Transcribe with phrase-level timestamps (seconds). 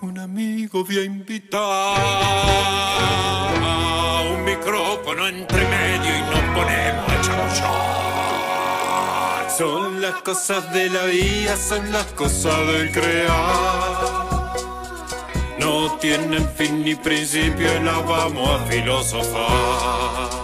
[0.00, 1.98] Un amigo voy a invitar
[4.32, 8.64] un micrófono entre medio y nos ponemos a chamullar.
[9.56, 14.54] Son las cosas de la vida, son las cosas del crear.
[15.60, 20.43] No tienen fin ni principio y las vamos a filosofar.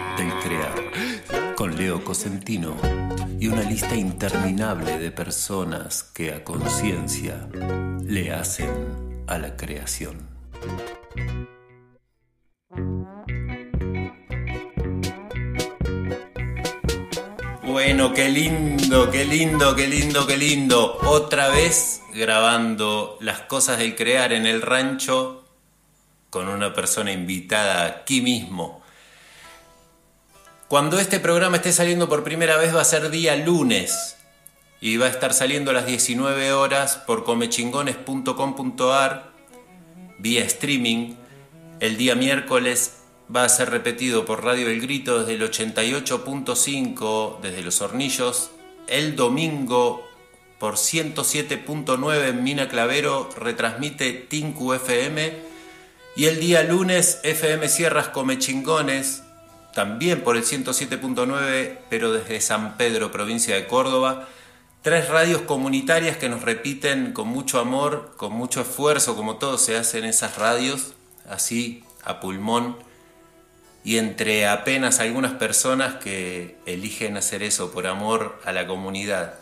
[1.81, 2.75] Leo Cosentino
[3.39, 7.49] y una lista interminable de personas que a conciencia
[8.03, 10.29] le hacen a la creación.
[17.63, 20.99] Bueno, qué lindo, qué lindo, qué lindo, qué lindo.
[21.03, 25.45] Otra vez grabando las cosas del crear en el rancho
[26.29, 28.80] con una persona invitada aquí mismo.
[30.71, 34.15] Cuando este programa esté saliendo por primera vez va a ser día lunes
[34.79, 39.33] y va a estar saliendo a las 19 horas por comechingones.com.ar
[40.17, 41.15] vía streaming.
[41.81, 43.01] El día miércoles
[43.35, 48.51] va a ser repetido por Radio El Grito desde el 88.5 desde Los Hornillos.
[48.87, 50.07] El domingo
[50.57, 55.33] por 107.9 en Mina Clavero retransmite Tinku FM.
[56.15, 59.23] Y el día lunes FM Sierras Come Chingones,
[59.73, 64.27] también por el 107.9, pero desde San Pedro, provincia de Córdoba.
[64.81, 69.77] Tres radios comunitarias que nos repiten con mucho amor, con mucho esfuerzo, como todo se
[69.77, 70.93] hace en esas radios,
[71.29, 72.77] así a pulmón,
[73.83, 79.35] y entre apenas algunas personas que eligen hacer eso por amor a la comunidad.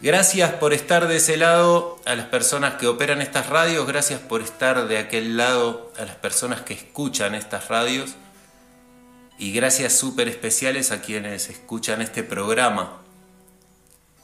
[0.00, 4.42] Gracias por estar de ese lado a las personas que operan estas radios, gracias por
[4.42, 8.16] estar de aquel lado a las personas que escuchan estas radios
[9.38, 13.00] y gracias súper especiales a quienes escuchan este programa.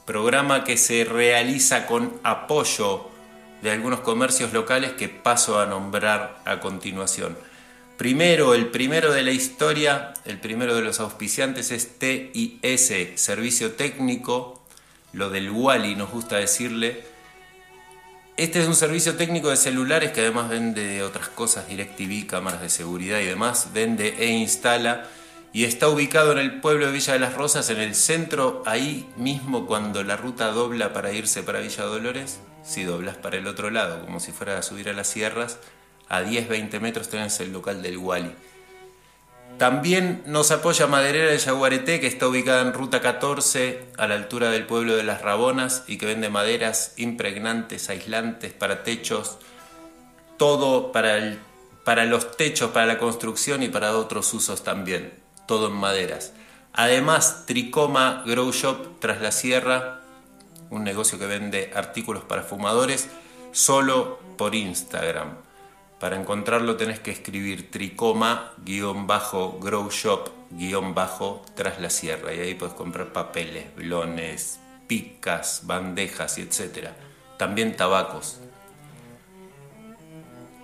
[0.05, 3.09] Programa que se realiza con apoyo
[3.61, 7.37] de algunos comercios locales que paso a nombrar a continuación.
[7.97, 14.63] Primero, el primero de la historia, el primero de los auspiciantes es TIS, Servicio Técnico,
[15.11, 17.03] lo del Wally nos gusta decirle.
[18.39, 22.69] Este es un servicio técnico de celulares que además vende otras cosas, DirecTV, cámaras de
[22.69, 25.09] seguridad y demás, vende e instala
[25.51, 29.09] y está ubicado en el pueblo de Villa de las Rosas, en el centro, ahí
[29.17, 33.71] mismo cuando la ruta dobla para irse para Villa Dolores, si doblas para el otro
[33.71, 35.59] lado, como si fuera a subir a las sierras,
[36.07, 38.31] a 10-20 metros tenés el local del Wally.
[39.59, 44.51] También nos apoya Maderera de Yaguareté, que está ubicada en Ruta 14, a la altura
[44.51, 49.37] del pueblo de Las Rabonas, y que vende maderas impregnantes, aislantes para techos,
[50.37, 51.37] todo para,
[51.83, 55.13] para los techos, para la construcción y para otros usos también,
[55.45, 56.31] todo en maderas.
[56.71, 59.99] Además, Tricoma Grow Shop tras la sierra,
[60.69, 63.09] un negocio que vende artículos para fumadores,
[63.51, 65.48] solo por Instagram.
[65.99, 74.61] Para encontrarlo tenés que escribir tricoma-grow shop-tras la sierra y ahí puedes comprar papeles, blones,
[74.87, 76.91] picas, bandejas y etc.
[77.37, 78.39] También tabacos.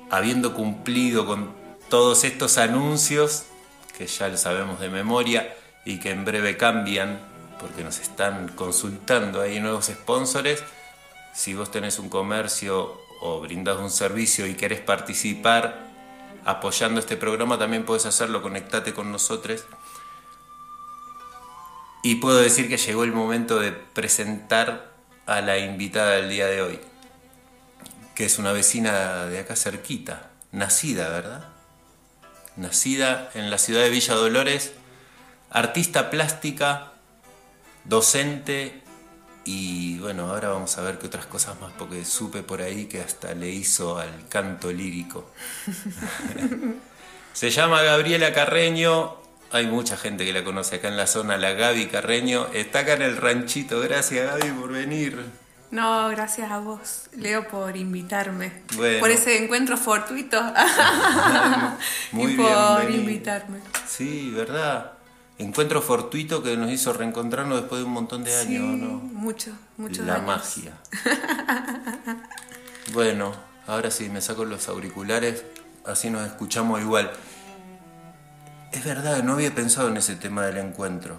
[0.10, 1.54] Habiendo cumplido con
[1.89, 3.44] todos estos anuncios,
[3.98, 7.19] que ya lo sabemos de memoria y que en breve cambian,
[7.60, 10.63] porque nos están consultando ahí nuevos sponsores,
[11.33, 15.86] si vos tenés un comercio o brindas un servicio y querés participar
[16.45, 19.66] apoyando este programa, también puedes hacerlo, conectate con nosotros.
[22.04, 24.92] Y puedo decir que llegó el momento de presentar
[25.25, 26.80] a la invitada del día de hoy,
[28.13, 31.50] que es una vecina de acá cerquita, nacida, ¿verdad?
[32.57, 34.74] Nacida en la ciudad de Villa Dolores,
[35.50, 36.92] artista plástica,
[37.86, 38.85] docente
[39.45, 43.00] Y bueno, ahora vamos a ver qué otras cosas más, porque supe por ahí que
[43.00, 45.30] hasta le hizo al canto lírico.
[47.33, 49.15] Se llama Gabriela Carreño,
[49.51, 52.47] hay mucha gente que la conoce acá en la zona, la Gaby Carreño.
[52.53, 55.24] Está acá en el ranchito, gracias Gaby por venir.
[55.71, 58.63] No, gracias a vos, Leo, por invitarme.
[58.75, 59.00] Bueno.
[59.00, 60.41] Por ese encuentro fortuito.
[62.12, 63.01] Muy y por bienvenido.
[63.01, 63.59] invitarme.
[63.88, 64.94] Sí, ¿verdad?
[65.38, 68.88] Encuentro fortuito que nos hizo reencontrarnos después de un montón de años, sí, ¿no?
[69.00, 70.28] mucho, muchos La años.
[70.28, 70.74] magia.
[72.94, 73.34] bueno,
[73.68, 75.44] ahora sí, me saco los auriculares,
[75.86, 77.12] así nos escuchamos igual.
[78.72, 81.18] Es verdad, no había pensado en ese tema del encuentro.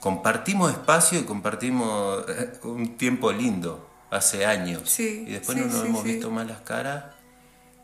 [0.00, 4.82] Compartimos espacio y compartimos eh, un tiempo lindo, hace años.
[4.88, 7.04] Sí, y después sí, no nos sí, hemos visto más las caras.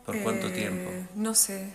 [0.05, 0.91] ¿Por cuánto Eh, tiempo?
[1.15, 1.73] No sé.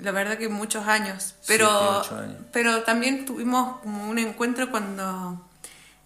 [0.00, 1.34] La verdad que muchos años.
[1.46, 2.36] Pero, años.
[2.52, 5.48] pero también tuvimos como un encuentro cuando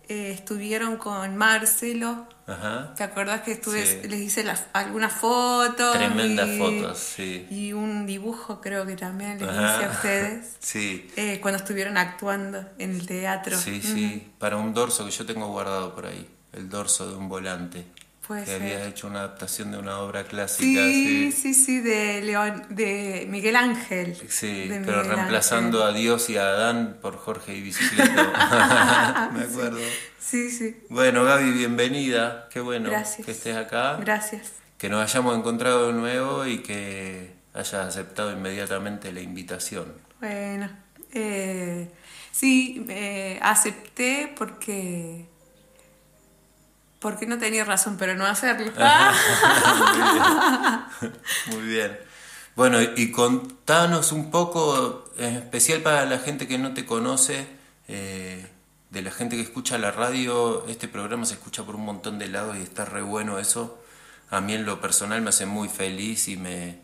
[0.09, 2.27] eh, estuvieron con Marcelo.
[2.49, 2.95] Ajá.
[2.95, 4.07] ¿Te acordás que estuve, Sí.
[4.09, 5.97] les hice las, algunas fotos?
[5.97, 7.47] Tremendas y- fotos, sí.
[7.51, 10.57] Y un dibujo creo que también les hice a ustedes.
[10.61, 11.11] Sí.
[11.17, 13.57] eh, cuando estuvieron actuando en el teatro.
[13.59, 17.29] Sí, sí, para un dorso que yo tengo guardado por ahí, el dorso de un
[17.29, 17.85] volante.
[18.27, 18.63] Puede que ser.
[18.63, 21.33] habías hecho una adaptación de una obra clásica, Sí, sí.
[21.33, 24.17] sí, sí, de León, de Miguel Ángel.
[24.29, 29.31] Sí, De pero Miguel reemplazando a Dios y a Adán por Jorge y Bicicleta.
[29.33, 29.79] Me acuerdo.
[30.19, 30.77] Sí, sí.
[30.89, 32.49] Bueno, Gaby, bienvenida.
[32.53, 33.25] Qué bueno Gracias.
[33.25, 33.97] que estés acá.
[34.01, 34.53] Gracias.
[34.79, 39.93] Que nos hayamos encontrado de nuevo y que hayas aceptado inmediatamente la invitación.
[40.21, 40.69] Bueno,
[41.13, 41.89] eh,
[42.33, 45.27] sí, eh, acepté porque
[46.99, 48.73] porque no tenía razón para no hacerlo.
[51.53, 51.99] Muy bien.
[52.55, 57.47] Bueno, y contanos un poco, en especial para la gente que no te conoce,
[57.89, 58.47] eh,
[58.91, 62.29] de la gente que escucha la radio, este programa se escucha por un montón de
[62.29, 63.83] lados y está re bueno eso.
[64.31, 66.81] A mí en lo personal me hace muy feliz y me,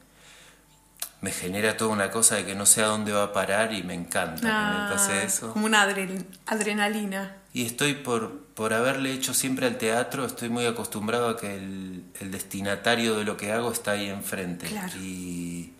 [1.22, 3.82] me genera toda una cosa de que no sé a dónde va a parar y
[3.82, 5.52] me encanta que me pase Ah, eso.
[5.52, 7.36] Como una adre- adrenalina.
[7.54, 12.04] Y estoy por, por haberle hecho siempre al teatro, estoy muy acostumbrado a que el,
[12.20, 14.66] el destinatario de lo que hago está ahí enfrente.
[14.66, 14.92] Claro.
[14.98, 15.72] Y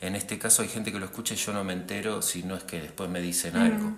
[0.00, 2.56] en este caso hay gente que lo escucha y yo no me entero si no
[2.56, 3.92] es que después me dicen algo.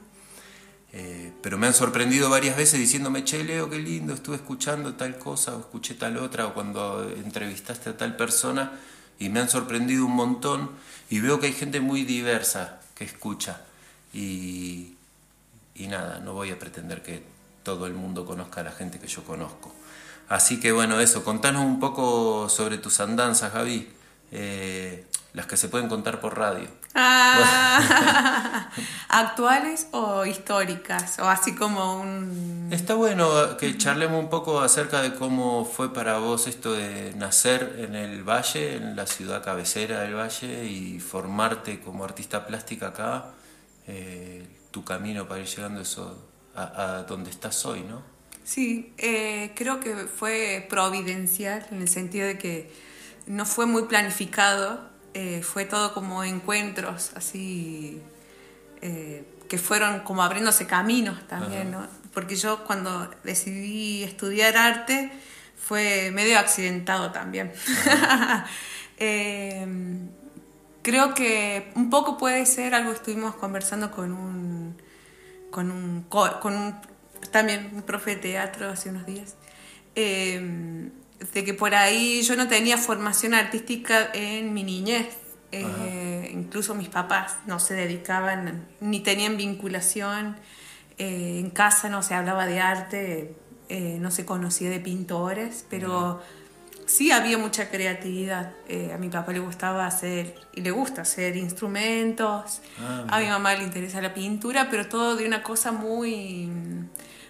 [0.94, 5.16] Eh, pero me han sorprendido varias veces diciéndome, che, Leo, qué lindo, estuve escuchando tal
[5.16, 8.72] cosa o escuché tal otra o cuando entrevistaste a tal persona
[9.18, 10.70] y me han sorprendido un montón
[11.10, 13.60] y veo que hay gente muy diversa que escucha
[14.12, 14.94] y,
[15.74, 17.22] y nada, no voy a pretender que
[17.62, 19.74] todo el mundo conozca a la gente que yo conozco.
[20.28, 23.88] Así que bueno, eso, contanos un poco sobre tus andanzas, Javi,
[24.30, 25.04] eh,
[25.34, 26.68] las que se pueden contar por radio.
[26.94, 28.68] Ah,
[29.08, 31.18] ¿Actuales o históricas?
[31.18, 32.68] O así como un...
[32.70, 37.76] Está bueno que charlemos un poco acerca de cómo fue para vos esto de nacer
[37.78, 43.26] en el Valle, en la ciudad cabecera del Valle, y formarte como artista plástica acá,
[43.86, 48.12] eh, tu camino para ir llegando eso a, a donde estás hoy, ¿no?
[48.44, 52.72] Sí, eh, creo que fue providencial en el sentido de que
[53.26, 54.80] no fue muy planificado,
[55.14, 58.00] eh, fue todo como encuentros así
[58.80, 61.86] eh, que fueron como abriéndose caminos también, ¿no?
[62.14, 65.10] Porque yo cuando decidí estudiar arte
[65.56, 67.52] fue medio accidentado también.
[69.04, 69.66] Eh,
[70.82, 74.76] creo que un poco puede ser algo que estuvimos conversando con un
[75.50, 76.76] con un, co- con un
[77.32, 79.34] también un profe de teatro hace unos días,
[79.96, 80.88] eh,
[81.32, 85.08] de que por ahí yo no tenía formación artística en mi niñez.
[85.54, 90.36] Eh, incluso mis papás no se dedicaban ni tenían vinculación.
[90.98, 93.34] eh, en casa no se hablaba de arte,
[93.68, 96.20] eh, no se conocía de pintores, pero
[96.86, 98.52] sí había mucha creatividad.
[98.68, 102.60] Eh, a mi papá le gustaba hacer, y le gusta hacer instrumentos.
[102.80, 106.50] Ah, a mi mamá le interesa la pintura, pero todo de una cosa muy,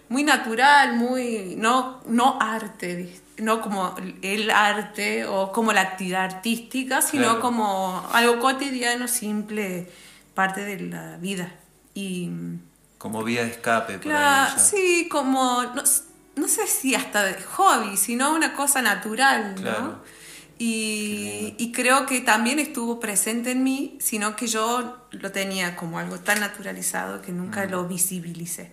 [0.09, 3.22] muy natural, muy, no, no arte, ¿viste?
[3.39, 7.41] No como el arte o como la actividad artística, sino Claro.
[7.41, 9.91] como algo cotidiano, simple,
[10.35, 11.53] parte de la vida.
[11.95, 12.31] Y
[12.99, 13.99] Como vía de escape.
[13.99, 14.59] por ahí ya.
[14.59, 15.83] sí, como, no,
[16.37, 20.01] no sé si hasta de hobby, sino una cosa natural, ¿no?
[20.59, 25.99] Y, y creo que también estuvo presente en mí, sino que yo lo tenía como
[25.99, 28.71] algo tan naturalizado que nunca lo visibilicé.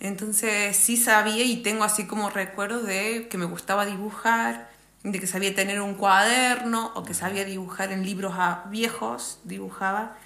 [0.00, 4.68] Entonces sí sabía y tengo así como recuerdos de que me gustaba dibujar,
[5.02, 8.34] de que sabía tener un cuaderno o que sabía dibujar en libros
[8.70, 10.16] viejos, dibujaba.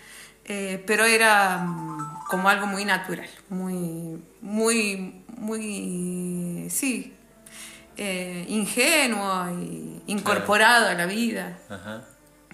[0.46, 7.14] Eh, pero era mm, como algo muy natural, muy, muy, muy, sí,
[7.96, 11.58] eh, ingenuo y incorporado a la vida.
[11.68, 12.02] Ajá.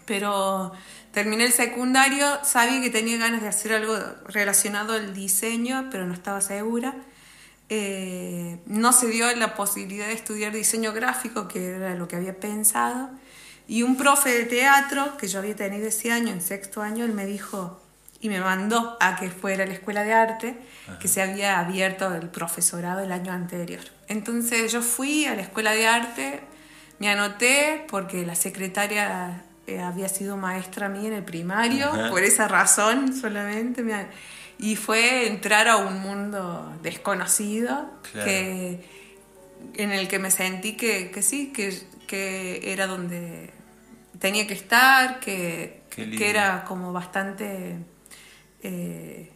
[0.04, 0.72] Pero
[1.16, 3.96] terminé el secundario, sabía que tenía ganas de hacer algo
[4.26, 6.94] relacionado al diseño, pero no estaba segura.
[7.70, 12.38] Eh, no se dio la posibilidad de estudiar diseño gráfico, que era lo que había
[12.38, 13.08] pensado.
[13.66, 17.14] Y un profe de teatro que yo había tenido ese año, en sexto año, él
[17.14, 17.80] me dijo
[18.20, 20.58] y me mandó a que fuera a la escuela de arte,
[21.00, 23.84] que se había abierto el profesorado el año anterior.
[24.08, 26.40] Entonces yo fui a la escuela de arte,
[26.98, 32.10] me anoté porque la secretaria eh, había sido maestra mía en el primario, Ajá.
[32.10, 33.84] por esa razón solamente.
[34.58, 38.26] y fue entrar a un mundo desconocido Claro.
[38.26, 38.84] que,
[39.74, 43.50] en el que me sentí que, que sí, que, que era donde
[44.18, 47.76] tenía que estar, que, que era como bastante...
[48.62, 49.30] eh,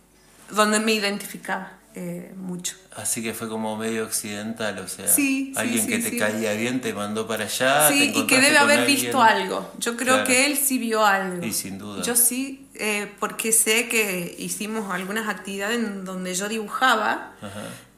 [0.50, 2.76] donde me identificaba eh, mucho.
[2.96, 6.80] Así que fue como medio occidental, o sea, Sí, alguien sí, que te caía bien
[6.80, 7.88] te mandó para allá.
[7.88, 9.00] te Sí, y que debe haber alguien.
[9.00, 9.72] visto algo.
[9.78, 10.24] Yo creo Claro.
[10.26, 11.44] que él sí vio algo.
[11.44, 12.02] Y sin duda.
[12.02, 17.32] Yo sí, eh, porque sé que hicimos algunas actividades en donde yo dibujaba,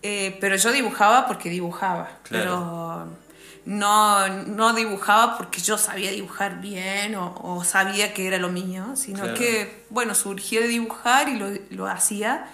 [0.03, 2.19] eh, pero yo dibujaba porque dibujaba.
[2.25, 2.45] Claro.
[2.45, 3.23] Pero
[3.65, 8.95] no, no dibujaba porque yo sabía dibujar bien o, o sabía que era lo mío,
[8.97, 9.35] sino Claro.
[9.35, 12.47] que, bueno, surgió de dibujar y lo, lo hacía.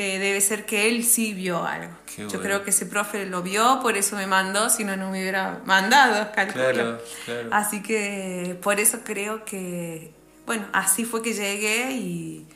[0.00, 1.92] Eh, debe ser que él sí vio algo.
[2.06, 2.42] Qué Yo bueno.
[2.42, 5.60] creo que ese profe lo vio, por eso me mandó, si no, no me hubiera
[5.64, 6.62] mandado, calculo.
[6.72, 7.48] Claro, claro.
[7.50, 10.12] Así que por eso creo que,
[10.46, 12.46] bueno, así fue que llegué y,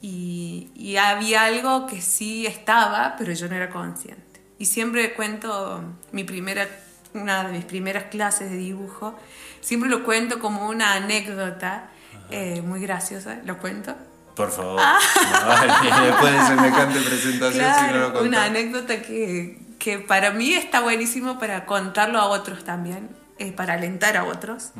[0.00, 4.40] y, y había algo que sí estaba, pero yo no era consciente.
[4.58, 6.66] Y siempre cuento mi primera,
[7.12, 9.18] una de mis primeras clases de dibujo,
[9.60, 11.90] siempre lo cuento como una anécdota
[12.30, 13.94] eh, muy graciosa, ¿lo cuento?
[14.34, 14.80] Por favor.
[15.32, 17.74] No vale, después de semejante presentación, si no Ah.
[17.78, 18.22] Claro, lo contás.
[18.28, 23.08] una anécdota que, que para mí está buenísimo para contarlo a otros también,
[23.38, 24.70] eh, para alentar a otros.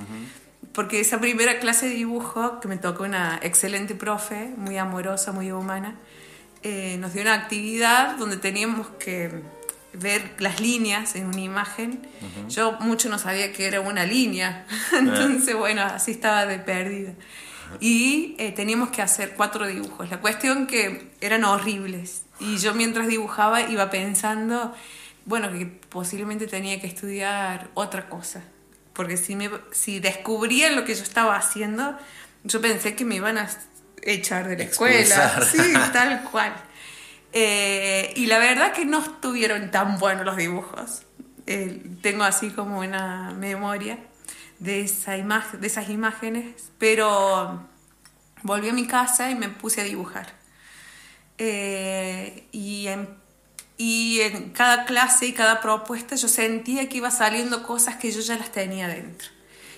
[0.72, 5.50] Porque esa primera clase de dibujo, que me tocó una excelente profe, muy amorosa, muy
[5.50, 5.96] humana,
[6.62, 9.42] eh, nos dio una actividad donde teníamos que
[9.92, 12.06] ver las líneas en una imagen.
[12.48, 17.12] Yo mucho no sabía que era una línea, entonces bueno, así estaba de perdida.
[17.78, 20.10] Y eh, teníamos que hacer cuatro dibujos.
[20.10, 22.22] La cuestión que eran horribles.
[22.40, 24.74] Y yo mientras dibujaba iba pensando,
[25.26, 28.42] bueno, que posiblemente tenía que estudiar otra cosa.
[28.92, 31.96] Porque si, me, si descubrían lo que yo estaba haciendo,
[32.44, 33.48] yo pensé que me iban a
[34.02, 35.40] echar de la escuela.
[35.50, 36.54] Sí, tal cual.
[37.32, 41.02] Eh, y la verdad que no estuvieron tan buenos los dibujos.
[41.46, 43.98] Eh, tengo así como una memoria
[44.60, 47.66] de, esa de esas imágenes, pero
[48.42, 50.32] volví a mi casa y me puse a dibujar.
[51.38, 53.08] Eh, y, en,
[53.78, 58.20] y en cada clase y cada propuesta yo sentía que iba saliendo cosas que yo
[58.20, 59.28] ya las tenía dentro.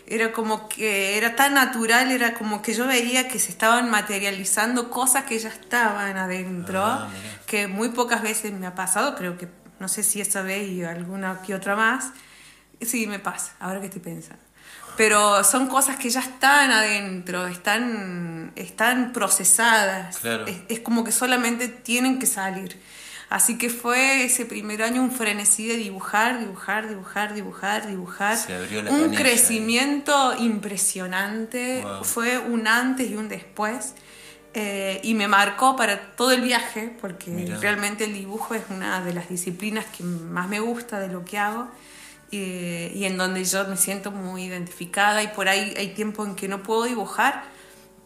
[0.04, 4.90] Era como que era tan natural, era como que yo veía que se estaban materializando
[4.90, 7.08] cosas que ya estaban adentro, Ah,
[7.46, 9.48] que muy pocas veces me ha pasado, creo que
[9.78, 12.10] no sé si esa vez y alguna que otra más.
[12.80, 14.42] Sí, me pasa, ahora que estoy pensando.
[14.96, 20.18] Pero son cosas que ya están adentro, están, están procesadas.
[20.18, 20.46] Claro.
[20.46, 22.78] Es, es como que solamente tienen que salir.
[23.32, 28.36] Así que fue ese primer año un frenesí de dibujar, dibujar, dibujar, dibujar, dibujar.
[28.36, 31.80] Se abrió la un crecimiento impresionante.
[31.82, 32.04] Wow.
[32.04, 33.94] Fue un antes y un después.
[34.52, 37.56] Eh, y me marcó para todo el viaje, porque Mirá.
[37.56, 41.38] realmente el dibujo es una de las disciplinas que más me gusta de lo que
[41.38, 41.70] hago
[42.32, 46.34] eh, y en donde yo me siento muy identificada y por ahí hay tiempo en
[46.34, 47.44] que no puedo dibujar,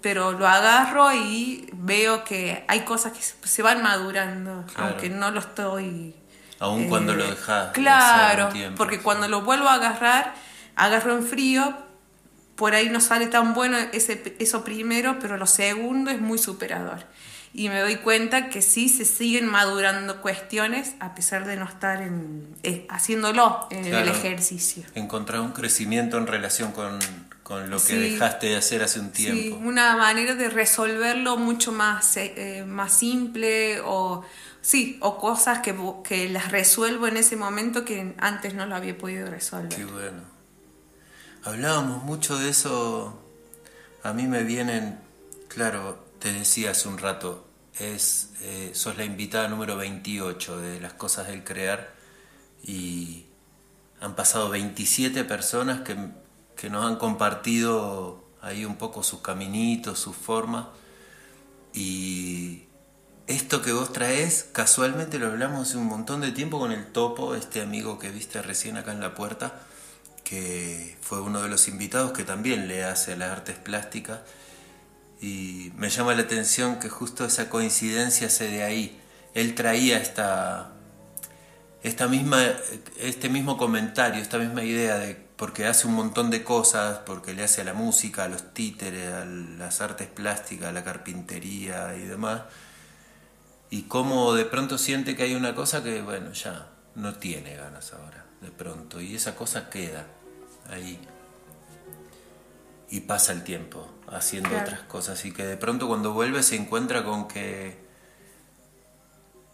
[0.03, 4.91] pero lo agarro y veo que hay cosas que se- se van madurando, Claro.
[4.91, 6.15] aunque no lo estoy...
[6.59, 9.03] Aun cuando lo dejás de hacer Claro, tiempo, porque sí.
[9.03, 10.35] cuando lo vuelvo a agarrar,
[10.75, 11.77] agarro en frío,
[12.57, 17.05] por ahí no sale tan bueno ese, eso primero, pero lo segundo es muy superador.
[17.59, 22.03] Y me doy cuenta que sí se siguen madurando cuestiones a pesar de no estar
[22.03, 24.83] en, eh, haciéndolo en el ejercicio.
[24.95, 26.99] Encontrar un crecimiento en relación con,
[27.43, 27.99] con lo que Sí.
[27.99, 29.57] dejaste de hacer hace un Sí, tiempo.
[29.67, 34.23] una manera de resolverlo mucho más, eh, eh, más simple o
[34.61, 35.75] sí, o cosas que,
[36.07, 39.71] que las resuelvo en ese momento que antes no lo había podido resolver.
[39.75, 40.21] Qué bueno.
[41.45, 43.19] Hablábamos mucho de eso.
[44.03, 44.99] A mí me vienen,
[45.49, 47.46] claro, te decía hace un rato,
[47.79, 51.95] es, eh, sos la invitada número 28 de las cosas del crear
[52.63, 53.27] y
[54.01, 55.97] han pasado 27 personas que,
[56.57, 60.67] que nos han compartido ahí un poco sus caminitos, sus formas
[61.73, 62.67] y
[63.27, 67.35] esto que vos traes, casualmente lo hablamos hace un montón de tiempo con el Topo,
[67.35, 69.61] este amigo que viste recién acá en la puerta,
[70.25, 74.21] que fue uno de los invitados que también le hace las artes plásticas.
[75.27, 79.01] Y me llama la atención que justo esa coincidencia se de ahí.
[79.35, 80.71] Él traía esta,
[81.83, 82.41] esta misma,
[83.01, 87.43] este mismo comentario, esta misma idea de porque hace un montón de cosas, porque le
[87.43, 92.05] hace a la música, a los títeres, a las artes plásticas, a la carpintería y
[92.05, 92.43] demás,
[93.69, 97.93] y cómo de pronto siente que hay una cosa que, bueno, ya no tiene ganas
[97.93, 100.07] ahora, de pronto, y esa cosa queda
[100.71, 101.01] ahí.
[102.89, 107.05] Y pasa el tiempo haciendo otras cosas, y que de pronto cuando vuelve se encuentra
[107.05, 107.87] con que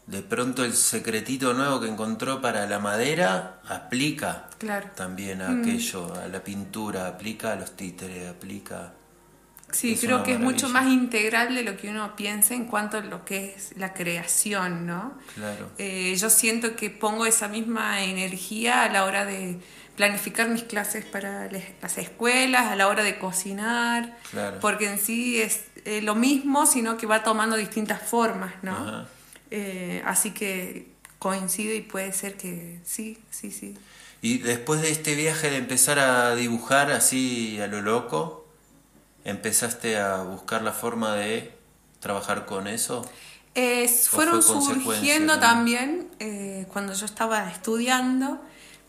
[0.07, 4.49] de pronto el secretito nuevo que encontró para la madera aplica
[4.95, 5.61] también a mm.
[5.63, 8.93] aquello, a la pintura, aplica a los títeres, aplica...
[9.71, 13.01] Sí, creo que es mucho más integral de lo que uno piensa en cuanto a
[13.01, 15.15] lo que es la creación, ¿no?
[15.35, 15.71] Claro.
[15.79, 19.61] Eh, yo siento que pongo esa misma energía a la hora de
[19.97, 24.17] planificar mis clases para las escuelas, a la hora de cocinar,
[24.61, 29.07] porque en sí es eh, lo mismo, sino que va tomando distintas formas, ¿no?
[29.51, 33.77] Eh, así que coincido y puede ser que sí, sí, sí.
[34.23, 38.49] Y después de este viaje de empezar a dibujar así a lo loco,
[39.25, 41.53] ¿empezaste a buscar la forma de
[42.01, 43.09] trabajar con eso?
[44.09, 48.41] fueron surgiendo también eh, cuando yo estaba estudiando,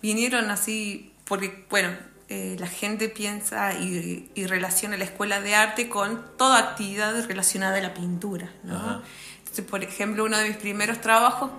[0.03, 1.89] vinieron así, porque bueno,
[2.29, 7.81] eh, la gente piensa y, relaciona la escuela de arte con toda actividad relacionada a
[7.81, 8.51] la pintura.
[8.63, 9.01] ¿no?
[9.69, 11.51] por ejemplo, uno de mis primeros trabajos,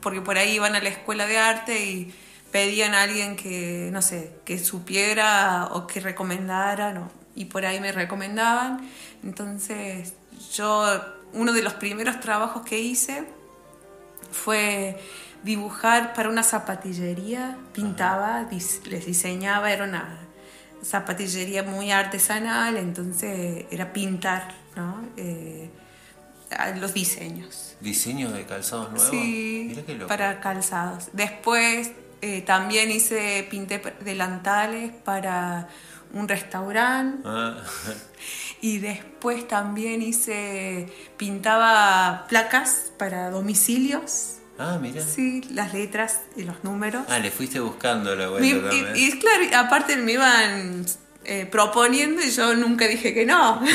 [0.00, 2.14] porque por ahí iban a la escuela de arte y
[2.50, 7.10] pedían a alguien que, no sé, que supiera o que recomendara, ¿no?
[7.34, 8.88] y por ahí me recomendaban.
[9.22, 10.14] Entonces,
[10.54, 11.00] yo,
[11.32, 13.24] uno de los primeros trabajos que hice
[14.30, 14.98] fue
[15.42, 20.18] dibujar para una zapatillería, pintaba, les diseñaba, era una
[20.84, 25.04] zapatillería muy artesanal, entonces era pintar, ¿no?
[25.16, 25.70] Eh,
[26.76, 27.76] los diseños.
[27.80, 29.10] ¿Diseños de calzados nuevos?
[29.10, 29.74] Sí,
[30.06, 31.08] para calzados.
[31.12, 35.68] Después eh, también hice, pinté delantales para
[36.12, 37.22] un restaurante.
[37.24, 37.56] Ah.
[38.64, 44.36] Y después también hice, pintaba placas para domicilios.
[44.62, 45.02] Ah, mira.
[45.02, 47.04] Sí, las letras y los números.
[47.08, 48.92] Ah, le fuiste buscando la vuelta también.
[48.94, 50.86] Y, claro, aparte me iban
[51.24, 53.60] eh, proponiendo y yo nunca dije que no.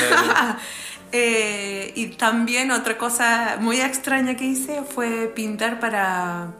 [1.13, 6.51] Eh, y también otra cosa muy extraña que hice fue pintar para...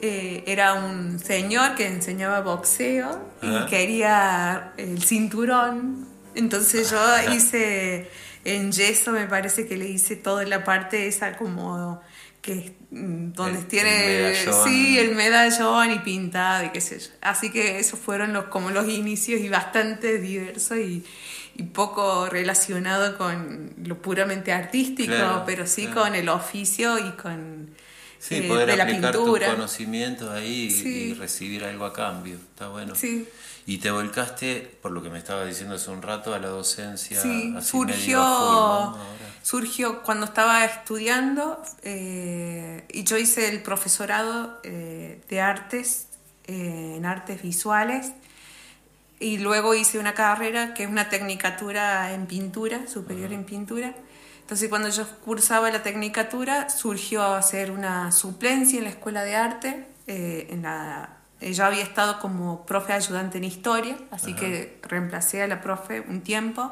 [0.00, 6.06] Eh, era un señor que enseñaba boxeo y quería el cinturón.
[6.36, 8.08] Entonces yo hice
[8.44, 12.00] en yeso, me parece que le hice toda la parte esa como
[12.42, 17.50] que mm, donde tiene el sí el medallón y pintado y qué sé yo así
[17.50, 21.04] que esos fueron los como los inicios y bastante diversos y,
[21.54, 27.70] y poco relacionado con lo puramente artístico, pero sí con el oficio y con
[28.18, 29.46] sí, eh, poder de la aplicar pintura.
[29.46, 32.36] tus conocimientos ahí y recibir algo a cambio.
[32.36, 32.94] Está bueno.
[32.94, 33.28] Sí.
[33.66, 37.20] Y te volcaste, por lo que me estaba diciendo hace un rato, a la docencia.
[37.20, 38.96] Sí, surgió,
[39.42, 46.08] surgió cuando estaba estudiando eh, y yo hice el profesorado eh, de artes,
[46.48, 48.12] en artes visuales
[49.22, 53.94] y luego hice una carrera que es una tecnicatura en pintura, superior en pintura.
[54.40, 59.36] Entonces cuando yo cursaba la tecnicatura surgió a hacer una suplencia en la escuela de
[59.36, 59.86] arte.
[60.08, 65.42] Eh, en la, eh, yo había estado como profe ayudante en historia, así que reemplacé
[65.42, 66.70] a la profe un tiempo.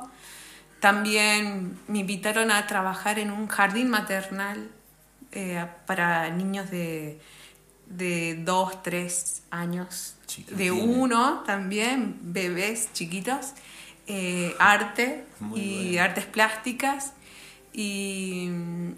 [0.80, 4.70] También me invitaron a trabajar en un jardín maternal
[5.32, 7.20] eh, para niños de,
[7.86, 10.16] de dos, tres años.
[10.50, 13.52] De uno también, bebés chiquitos,
[14.06, 17.12] eh, arte y artes plásticas.
[17.72, 18.48] Y,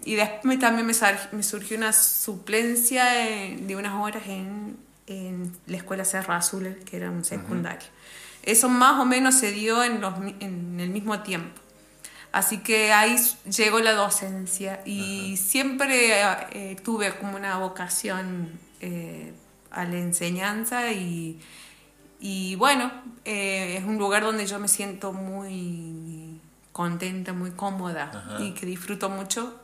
[0.05, 4.77] y después también me, surgió una suplencia de unas horas en,
[5.12, 7.88] en, la escuela Serra Azul, que era un secundario.
[8.42, 11.61] Eso más o menos se dio en, los, en el mismo tiempo.
[12.33, 16.22] Así que ahí llegó la docencia y siempre
[16.53, 19.35] eh, tuve como una vocación eh,
[19.70, 21.38] a la enseñanza y,
[22.20, 22.90] y bueno,
[23.25, 26.40] eh, es un lugar donde yo me siento muy
[26.72, 29.61] contenta, muy cómoda y que disfruto mucho,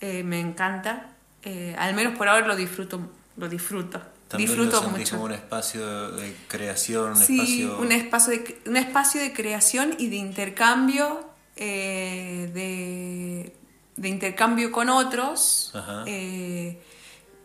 [0.00, 1.10] eh, me encanta,
[1.42, 4.02] eh, al menos por ahora lo disfruto, lo disfruto.
[4.28, 5.16] También disfruto lo mucho.
[5.16, 7.78] como un espacio de creación, un sí, espacio...
[7.78, 11.24] Un espacio, de, un espacio de creación y de intercambio,
[11.56, 13.52] de
[13.98, 15.72] de intercambio con otros,
[16.06, 16.80] eh,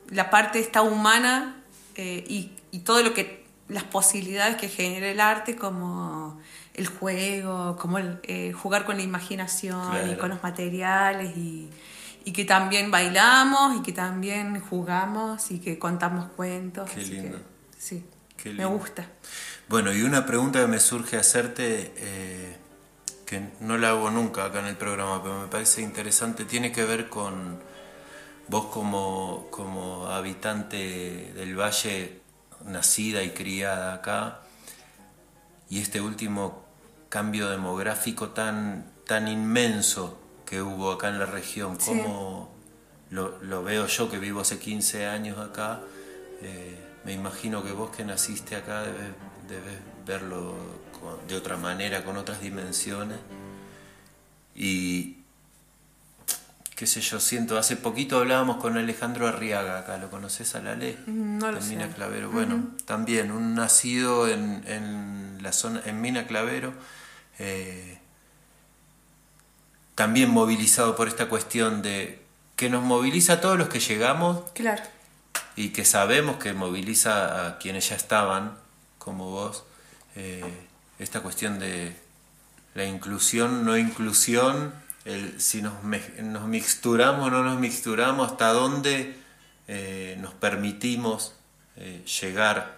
[0.09, 1.63] la parte está humana
[1.95, 6.39] eh, y, y todo lo que las posibilidades que genera el arte como
[6.75, 11.69] el juego, como el, eh, jugar con la imaginación y con los materiales y,
[12.25, 16.89] y que también bailamos y que también jugamos y que contamos cuentos.
[16.89, 17.37] Qué lindo.
[17.37, 17.43] que,
[17.77, 18.05] sí,
[18.37, 19.07] Qué me gusta.
[19.67, 22.57] Bueno, y una pregunta que me surge hacerte, eh,
[23.25, 26.83] que no la hago nunca acá en el programa, pero me parece interesante, tiene que
[26.83, 27.59] ver con
[28.47, 32.21] vos como, como habitante del valle,
[32.65, 34.41] nacida y criada acá,
[35.69, 36.65] y este último
[37.09, 40.22] cambio demográfico tan, tan inmenso
[40.53, 41.87] que hubo acá en la región, Sí.
[41.89, 42.53] ¿cómo
[43.09, 45.79] lo, lo veo yo que vivo hace 15 años acá?
[46.43, 49.13] Eh, me imagino que vos que naciste acá debes,
[49.47, 50.53] debes verlo
[50.99, 53.17] con- de otra manera, con otras dimensiones.
[54.55, 55.17] Y
[56.75, 60.75] qué sé yo, siento, hace poquito hablábamos con Alejandro Arriaga acá, ¿lo conoces a la
[60.75, 60.95] ley?
[61.07, 61.69] Mm, No lo en sé.
[61.69, 62.29] Mina Clavero.
[62.29, 66.73] Bueno, también un nacido en, en la zona, en Mina Clavero,
[67.39, 67.92] eh,
[69.95, 72.21] también movilizado por esta cuestión de
[72.55, 74.81] que nos moviliza a todos los que llegamos Claro.
[75.55, 78.57] y que sabemos que moviliza a quienes ya estaban,
[78.97, 79.63] como vos,
[80.15, 80.43] eh,
[80.99, 81.95] esta cuestión de
[82.75, 84.73] la inclusión, no inclusión,
[85.05, 89.17] el, si nos, me- nos mixturamos o no nos mixturamos, hasta dónde
[89.67, 91.33] eh, nos permitimos
[91.75, 92.77] eh, llegar,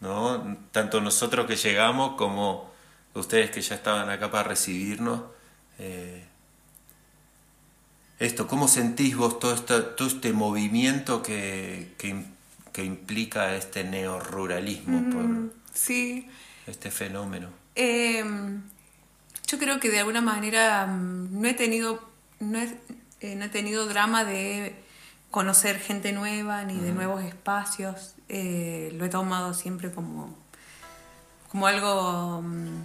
[0.00, 0.56] ¿no?
[0.72, 2.72] tanto nosotros que llegamos como
[3.14, 5.22] ustedes que ya estaban acá para recibirnos.
[5.78, 6.24] eh,
[8.18, 12.24] esto, ¿cómo sentís vos todo, esta- todo este movimiento que, que,
[12.72, 16.28] que implica este neoruralismo por Sí.
[16.66, 17.48] este fenómeno?
[17.76, 18.24] Eh,
[19.46, 22.02] yo creo que de alguna manera mm, no he tenido
[22.40, 22.76] no he,
[23.20, 24.74] eh, no he tenido drama de
[25.30, 28.14] conocer gente nueva ni de nuevos espacios.
[28.28, 30.36] Eh, lo he tomado siempre como,
[31.50, 32.84] como algo mm,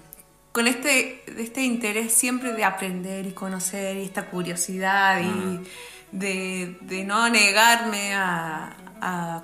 [0.53, 5.59] con este, este interés siempre de aprender y conocer y esta curiosidad y
[6.11, 9.43] de, de no negarme a, a-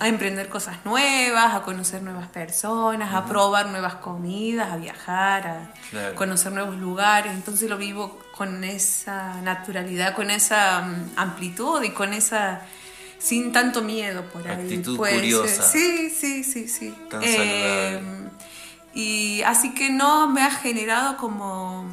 [0.00, 5.72] a emprender cosas nuevas, a conocer nuevas personas, a probar nuevas comidas, a viajar, a
[5.90, 6.14] Claro.
[6.14, 7.32] conocer nuevos lugares.
[7.32, 12.60] Entonces lo vivo con esa naturalidad, con esa mm, amplitud y con esa
[13.18, 14.60] sin tanto miedo por ahí.
[14.60, 15.62] Actitud curiosa.
[15.62, 16.94] Sí, sí, sí, sí.
[17.10, 18.30] Tan Eh, saludable.
[18.94, 21.84] Y así que no me ha generado como,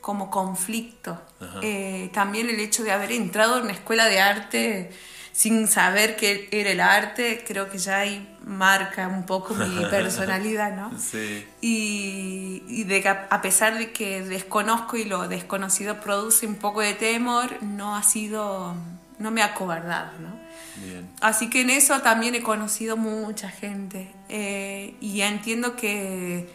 [0.00, 1.20] como conflicto.
[1.62, 4.90] Eh, también el hecho de haber entrado en una escuela de arte
[5.32, 10.76] sin saber qué era el arte, creo que ya ahí marca un poco mi personalidad,
[10.76, 10.98] ¿no?
[10.98, 11.46] Sí.
[11.62, 16.56] Y, y de que a a pesar de que desconozco y lo desconocido produce un
[16.56, 18.74] poco de temor, no ha sido,
[19.18, 20.41] no me ha acobardado, ¿no?
[20.76, 21.08] Bien.
[21.20, 26.48] Así que en eso también he conocido mucha gente eh, y entiendo que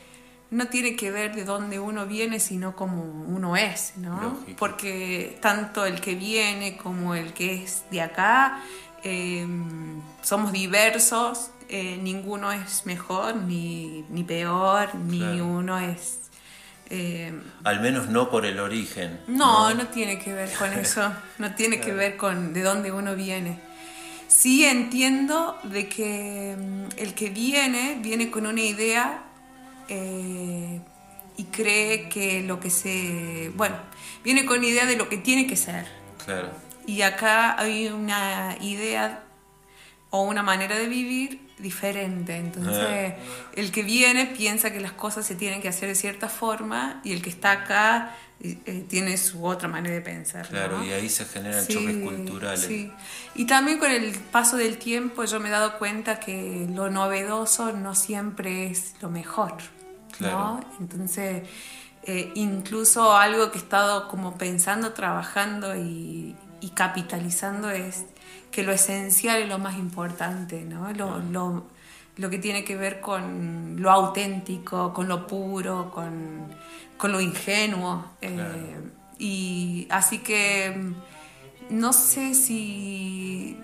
[0.50, 4.22] no tiene que ver de dónde uno viene, sino como uno es, ¿no?
[4.22, 4.58] Lógico.
[4.58, 8.62] Porque tanto el que viene como el que es de acá,
[9.04, 9.46] eh,
[10.22, 15.46] somos diversos, eh, ninguno es mejor ni, ni peor, ni Claro.
[15.48, 16.22] uno es...
[16.90, 17.34] eh,
[17.66, 19.20] Al menos no por el origen.
[19.28, 23.16] no, no tiene que ver con eso, no tiene que ver con de dónde uno
[23.16, 23.60] viene.
[24.28, 29.24] Sí entiendo de que mm, el que viene viene con una idea
[29.88, 30.80] eh,
[31.38, 33.52] y cree que lo que se...
[33.56, 33.78] Bueno,
[34.24, 35.88] viene con idea de lo que tiene que ser.
[36.26, 36.50] Claro.
[36.86, 39.24] Y acá hay una idea
[40.10, 42.38] o una manera de vivir diferente.
[42.38, 43.14] Entonces,
[43.56, 47.14] el que viene piensa que las cosas se tienen que hacer de cierta forma y
[47.14, 50.48] el que está acá eh, eh, tiene su otra manera de pensar.
[50.48, 50.86] Claro, ¿no?
[50.86, 52.62] y ahí se generan Sí, choques culturales.
[52.66, 52.92] sí.
[53.36, 57.74] Y también con el paso del tiempo yo me he dado cuenta que lo novedoso
[57.74, 59.56] no siempre es lo mejor.
[60.18, 60.38] Claro.
[60.38, 60.60] ¿no?
[60.80, 61.44] Entonces,
[62.04, 68.06] eh, incluso algo que he estado como pensando, trabajando y, y capitalizando es
[68.52, 70.92] que lo esencial es lo más importante, ¿no?
[70.94, 71.66] Lo, lo,
[72.18, 76.48] lo que tiene que ver con lo auténtico, con lo puro, con,
[76.98, 78.06] con lo ingenuo.
[78.22, 78.98] eh, Claro.
[79.20, 80.94] y así que mm,
[81.80, 83.58] no sé si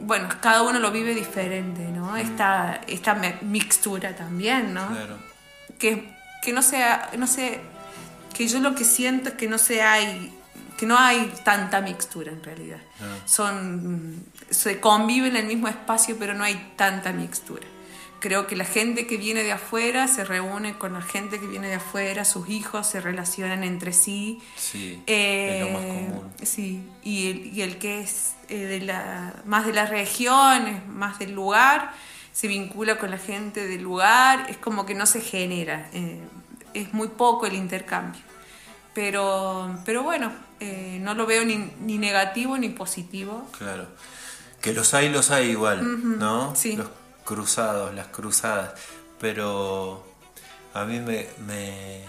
[0.00, 2.16] bueno, cada uno lo vive diferente, ¿no?
[2.16, 4.86] Esta, esta mixtura también, ¿no?
[4.88, 5.16] Claro.
[5.78, 7.60] Que, que no sea, no sé,
[8.34, 10.35] que yo lo que siento es que no se hay,
[10.76, 12.80] que no hay tanta mixtura en realidad.
[13.00, 13.16] Ah.
[13.24, 17.66] Son, se convive en el mismo espacio, pero no hay tanta mixtura.
[18.18, 21.68] Creo que la gente que viene de afuera se reúne con la gente que viene
[21.68, 24.40] de afuera, sus hijos se relacionan entre sí.
[24.56, 26.32] Sí, Eh, es lo más común.
[26.42, 31.18] Sí, y el, y el que es eh, de la, más de la región, más
[31.18, 31.92] del lugar,
[32.32, 36.18] se vincula con la gente del lugar, es como que no se genera, eh,
[36.74, 38.20] es muy poco el intercambio.
[38.94, 43.48] Pero, pero bueno, eh, no lo veo ni, ni negativo ni positivo.
[43.58, 43.86] Claro.
[44.60, 46.54] Que los hay, los hay igual, ¿no?
[46.56, 46.76] sí.
[46.76, 46.88] Los
[47.24, 48.72] cruzados, las cruzadas.
[49.20, 50.04] Pero
[50.74, 52.04] a mí me, me-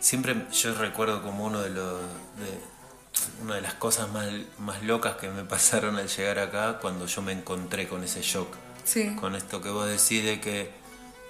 [0.00, 2.00] Siempre yo recuerdo como uno de los...
[2.02, 2.78] de-
[3.42, 7.20] una de las cosas más, más locas que me pasaron al llegar acá cuando yo
[7.22, 8.48] me encontré con ese shock.
[8.84, 10.70] Sí, Con esto que vos decís de que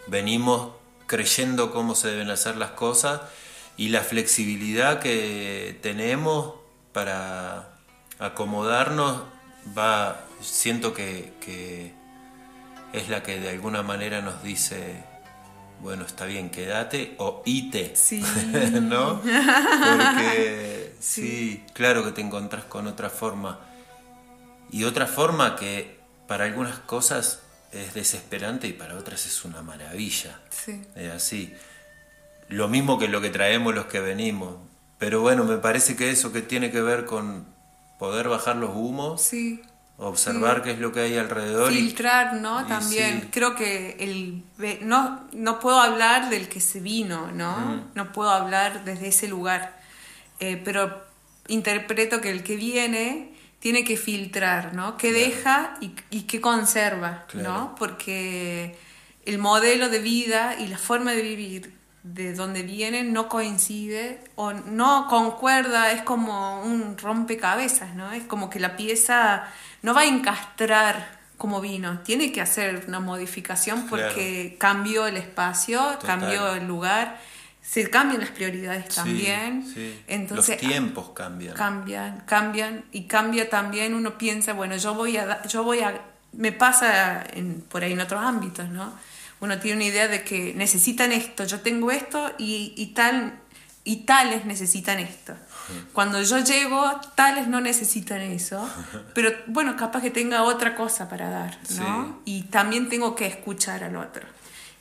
[0.06, 0.72] venimos
[1.06, 3.22] creyendo cómo se deben hacer las cosas
[3.78, 6.56] y la flexibilidad que tenemos
[6.92, 7.78] para
[8.18, 9.22] acomodarnos
[9.76, 11.92] va, siento que, que
[12.92, 15.04] es la que de alguna manera nos dice,
[15.80, 18.20] bueno, está bien, quédate o ite, Sí.
[18.82, 19.20] ¿no?
[19.22, 23.60] Porque sí, claro que te encontrás con otra forma.
[24.70, 30.40] Y otra forma que para algunas cosas es desesperante y para otras es una maravilla.
[30.50, 30.82] sí.
[30.96, 31.54] Es así.
[32.48, 34.56] Lo mismo que lo que traemos los que venimos.
[34.98, 37.46] Pero bueno, me parece que eso que tiene que ver con
[37.98, 39.61] poder bajar los humos, Sí.
[39.96, 41.72] observar qué es lo que hay alrededor.
[41.72, 42.61] y- Filtrar, ¿no?
[42.62, 43.20] y También.
[43.22, 43.28] sí.
[43.32, 44.44] Creo que el
[44.82, 47.84] no, no puedo hablar del que se vino, ¿no?
[47.94, 49.76] No puedo hablar desde ese lugar.
[50.40, 51.02] Eh, pero
[51.48, 54.96] interpreto que el que viene tiene que filtrar, ¿no?
[54.96, 57.52] ¿Qué deja y, y qué conserva, Claro.
[57.52, 57.74] ¿no?
[57.74, 58.78] Porque
[59.26, 61.77] el modelo de vida y la forma de vivir
[62.14, 68.12] de donde viene no coincide o no concuerda, es como un rompecabezas, ¿no?
[68.12, 69.47] Es como que la pieza
[69.83, 75.81] no va a encastrar como vino, tiene que hacer una modificación porque cambió el espacio,
[75.81, 76.01] Total.
[76.01, 77.21] cambió el lugar,
[77.62, 79.64] se cambian las prioridades también.
[79.73, 80.03] sí.
[80.09, 81.55] Entonces, los tiempos cambian.
[81.55, 86.01] cambian, cambian y cambia también, uno piensa, bueno, yo voy a, yo voy a,
[86.33, 88.92] me pasa en, por ahí en otros ámbitos, ¿no?
[89.40, 93.40] Uno tiene una idea de que necesitan esto, yo tengo esto y, y tal,
[93.85, 95.35] y tales necesitan esto.
[95.92, 96.83] Cuando yo llego,
[97.14, 98.68] tales no necesitan eso,
[99.14, 102.20] pero bueno, capaz que tenga otra cosa para dar, ¿no?
[102.24, 104.27] Y también tengo que escuchar al otro.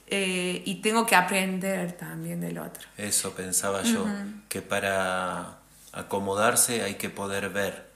[0.10, 2.88] Eh, y tengo que aprender también del otro.
[2.98, 4.06] Eso pensaba yo,
[4.48, 5.58] que para
[5.92, 7.88] acomodarse hay que poder ver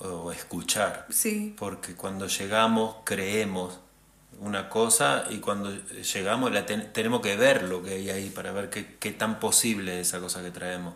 [0.00, 1.06] o escuchar.
[1.10, 3.80] Sí, Porque cuando llegamos creemos
[4.40, 5.72] una cosa y cuando
[6.14, 9.40] llegamos la ten- tenemos que ver lo que hay ahí para ver qué, qué tan
[9.40, 10.94] posible es esa cosa que traemos.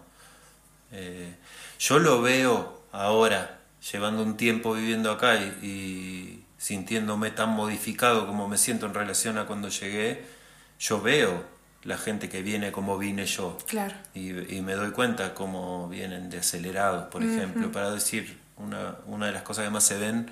[0.93, 1.35] Eh,
[1.79, 3.61] yo lo veo ahora,
[3.93, 9.39] llevando un tiempo viviendo acá y, y sintiéndome tan modificado como me siento en relación
[9.39, 10.25] a cuando llegué,
[10.79, 11.45] yo veo
[11.85, 13.57] la gente que viene como vine yo.
[13.67, 13.95] claro.
[14.15, 19.27] Y, y me doy cuenta cómo vienen de acelerados, por ejemplo, para decir una, una
[19.27, 20.31] de las cosas que más se ven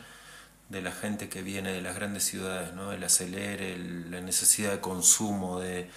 [0.68, 2.92] de la gente que viene de las grandes ciudades, ¿no?
[2.92, 5.90] El acelere, el- la necesidad de consumo, de,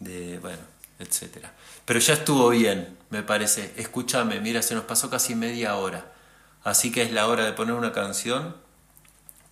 [0.00, 0.62] de, bueno,
[0.98, 1.52] etcétera.
[1.84, 3.72] Pero ya estuvo bien, me parece.
[3.76, 6.12] Escúchame, mira, se nos pasó casi media hora.
[6.64, 8.56] Así que es la hora de poner una canción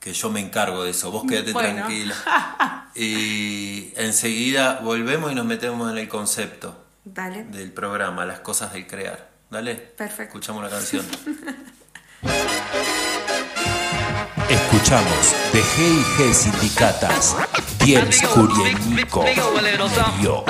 [0.00, 1.10] que yo me encargo de eso.
[1.10, 1.74] Vos quédate Bueno.
[1.86, 2.14] tranquila.
[2.98, 7.44] Y enseguida volvemos y nos metemos en el concepto Dale.
[7.44, 9.28] del programa, las cosas del crear.
[9.50, 9.74] Dale.
[9.74, 10.22] Perfecto.
[10.38, 11.04] Escuchamos la canción.
[14.48, 17.36] Escuchamos de G&G Sindicatas,
[17.84, 19.24] Diels Kurieniko,
[20.22, 20.44] Yo.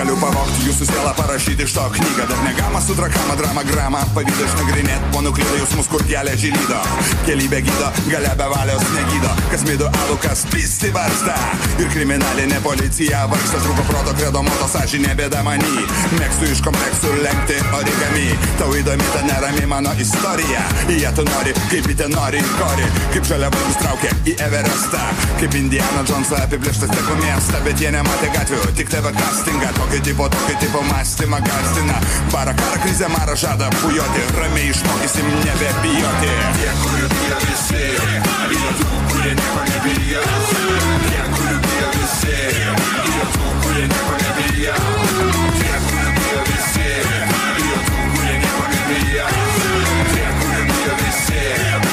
[0.00, 2.24] Galiu pavogti jūsų sielą parašyti iš to knygą.
[2.30, 3.98] Dar negama su drakama, drama, grama.
[4.14, 6.78] Pavydą išnagrinėt, po nuklydo jausmus, kur kelią žylydo
[7.26, 9.32] Kelybė gydo, galia be valios negydo.
[9.52, 11.34] Kas mido alų, kas pisti varsta
[11.76, 15.84] Ir kriminalinė policija vargsta Trūko proto, kredo moto, sąžinė bėda manį
[16.16, 18.24] Mėgstu iš kompleksų lenkti origami.
[18.56, 20.64] Tau įdomi ta nerami mano istorija.
[20.88, 22.88] Jie tu nori, kaip įte nori, kori.
[23.12, 25.04] Kaip žalia vaikus traukia į Everestą.
[25.42, 30.28] Kaip Indiana Jonesą apiplėštas teko miestą Bet jie nematė gatvių, tik tave castingą Tokio tipo,
[30.28, 32.00] tokio tipo mąstymą gazdina
[32.32, 34.20] Bara karą krizę marą žada pujoti.
[34.38, 36.30] Ramiai išmokysim nebebijoti.
[36.58, 37.82] Tie, kurių bijo visi.
[38.50, 40.22] Bijo tų, kurie nieko nebijo.
[41.10, 42.38] Tie, kurių bijo visi.
[43.02, 44.78] Bijo tų, kurie nieko nebijo.
[45.58, 46.88] Tie, kurių bijo visi.
[47.58, 49.30] Bijo tų, kurie nieko nebijo.
[50.14, 51.89] Tie, kurių bijo visi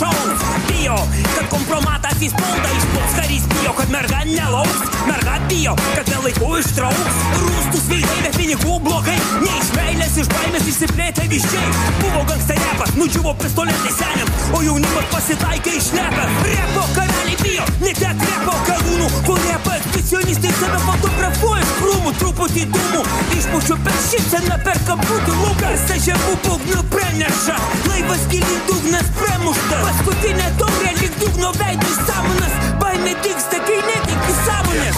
[0.00, 0.96] bijo, kad nušaus Bijo,
[1.36, 4.80] kad kompromatas įspauda išpuls Karys bijo, kad merga nelauks.
[5.06, 7.18] Merga bijo, bijau, kad dėl laikų ištrauks.
[7.40, 12.94] Rūstus veidai, bet pinigų blogai Ne iš meilės, iš baimės išsiplėtė vyščiai Buvo gangsta repas,
[12.98, 14.30] nudžiuvo pistoletai seniam.
[14.56, 19.44] O jaunimas pasitaikė išlepę Repo karaliai bijo, ne tiek repo karūnų Kur
[20.10, 25.32] Сьогодні ж ти себе фотографуєш круму, трупу ти думу, Ліж по що першиться на перкабуду
[25.40, 25.68] лука.
[25.88, 32.24] Це ще бубок не пренеша Лейбаські лідув нас премушта Паскотіна добре лідув новей Ти сам
[32.36, 32.80] у нас.
[32.80, 34.96] Байне Дік такий не дикий сам у нас.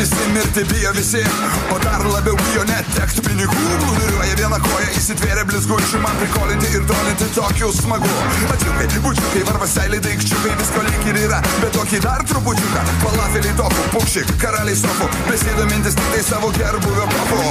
[0.00, 1.24] Pisi mirti bijo visi,
[1.74, 3.64] o dar labiau bijo netekti pinigų.
[3.80, 8.08] Plūduriuoja viena koja, įsitvėrė blizgučių, man prikolinti ir tolinti tokiu smagu.
[8.54, 12.84] Ačiukai, bučiukai, varvaseiliai, daikčiukai, visko lyg ir yra, bet tokį dar trupučiuką.
[13.02, 17.44] Falafeliai topų, pukšik, karaliai sofų, besidomintis tik tai savo gerbuvio papu.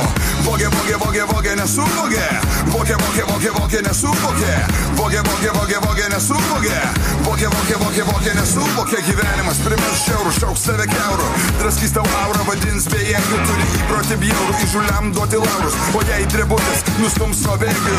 [0.48, 2.26] Vogė, vogė, vogė, vogė, nesuvogė.
[2.74, 4.58] Vogė, vogė, vogė, vogė, nesuvogė.
[4.98, 6.82] Vogė, vogė, vogė, vogė, nesuvogė.
[7.28, 9.06] Vogė, vogė, vogė, vogė, nesuvogė.
[9.10, 11.30] Gyvenimas primės šiaurų, šauks save keurų.
[11.60, 15.78] Draskys tau aurą, vadins bejėgių, turi įprotį bjaurų, įžuliam duoti laurus.
[15.98, 17.98] O jei drebutis nustums bėgių.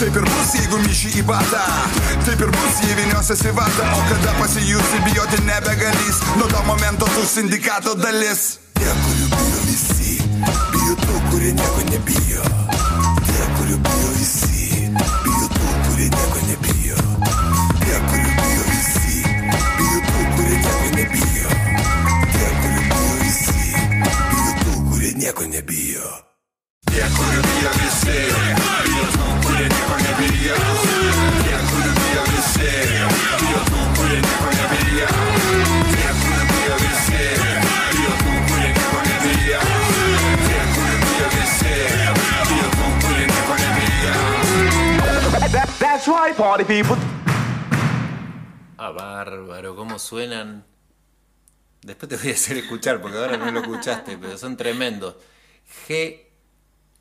[0.00, 1.62] Taip ir bus, jeigu myši į batą.
[2.26, 3.88] Taip ir bus, jei viniosies į vatą.
[3.96, 8.58] O kada pasijusi bijoti nebegalys, nuo to momento tu sindikato dalis.
[8.78, 10.18] Tie, kurių bijo visi,
[10.74, 12.46] bijo tų, kurie nieko nebijo.
[13.28, 14.41] Tie, kurių bijo visi,
[45.78, 46.96] That's right, party people.
[48.76, 50.64] Ah, bárbaro, cómo suenan.
[51.82, 55.16] Después te voy a hacer escuchar porque ahora no lo escuchaste, pero son tremendos.
[55.88, 56.22] G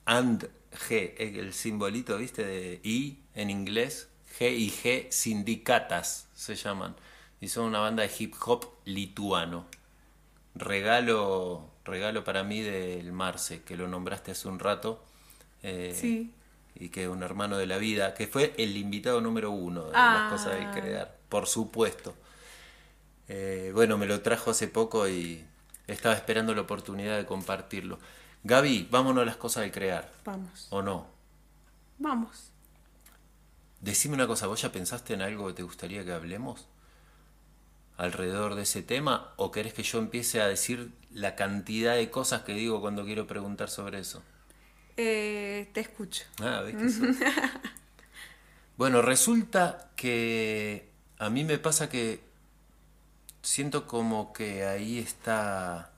[0.05, 0.49] and
[0.89, 2.43] G, es el simbolito, ¿viste?
[2.45, 4.07] De I en inglés.
[4.39, 6.95] G y G sindicatas se llaman.
[7.39, 9.65] Y son una banda de hip hop lituano.
[10.55, 15.03] Regalo, regalo para mí del Marce, que lo nombraste hace un rato.
[15.63, 16.31] eh, Sí.
[16.73, 19.91] Y que es un hermano de la vida, que fue el invitado número uno de
[19.93, 20.29] Ah.
[20.31, 22.15] las cosas de crear, por supuesto.
[23.33, 25.41] Eh, bueno, me lo trajo hace poco y
[25.87, 27.97] estaba esperando la oportunidad de compartirlo.
[28.43, 30.67] Gaby, vámonos a las cosas de crear, Vamos.
[30.69, 31.07] ¿o no?
[31.97, 32.49] Vamos.
[33.79, 36.67] Decime una cosa, ¿vos ya pensaste en algo que te gustaría que hablemos
[37.95, 39.31] alrededor de ese tema?
[39.37, 43.27] ¿O querés que yo empiece a decir la cantidad de cosas que digo cuando quiero
[43.27, 44.21] preguntar sobre eso?
[44.97, 46.25] Eh, te escucho.
[46.41, 47.15] Ah, ¿ves que?
[48.75, 52.30] Bueno, resulta que a mí me pasa que
[53.41, 55.91] siento como que ahí está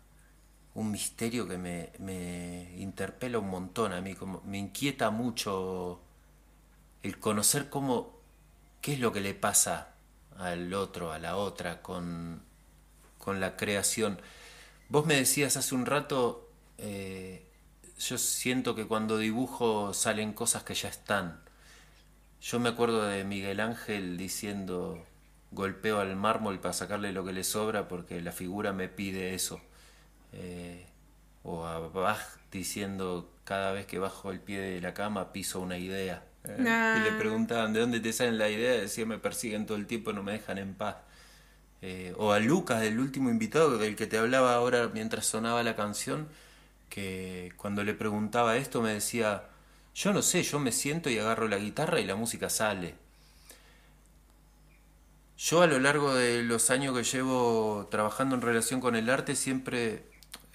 [0.75, 6.01] un misterio que me, me interpela un montón a mí, como me inquieta mucho
[7.03, 8.19] el conocer cómo,
[8.81, 9.93] qué es lo que le pasa
[10.37, 12.41] al otro, a la otra, con,
[13.17, 14.19] con la creación.
[14.89, 17.45] Vos me decías hace un rato, eh,
[17.99, 21.41] yo siento que cuando dibujo salen cosas que ya están.
[22.41, 25.05] Yo me acuerdo de Miguel Ángel diciendo,
[25.53, 29.61] golpeo al mármol para sacarle lo que le sobra porque la figura me pide eso.
[30.33, 30.87] Eh,
[31.43, 32.19] o a Bach
[32.51, 36.23] diciendo, cada vez que bajo el pie de la cama piso una idea.
[36.45, 36.97] Eh, Ah.
[36.99, 38.73] Y le preguntaban, ¿de dónde te salen la idea?
[38.73, 40.97] Decía, me persiguen todo el tiempo, no me dejan en paz.
[41.81, 45.75] Eh, o a Lucas, el último invitado, del que te hablaba ahora mientras sonaba la
[45.75, 46.29] canción,
[46.89, 49.45] que cuando le preguntaba esto me decía,
[49.95, 52.95] yo no sé, yo me siento y agarro la guitarra y la música sale.
[55.45, 59.35] Yo a lo largo de los años que llevo trabajando en relación con el arte
[59.35, 60.05] siempre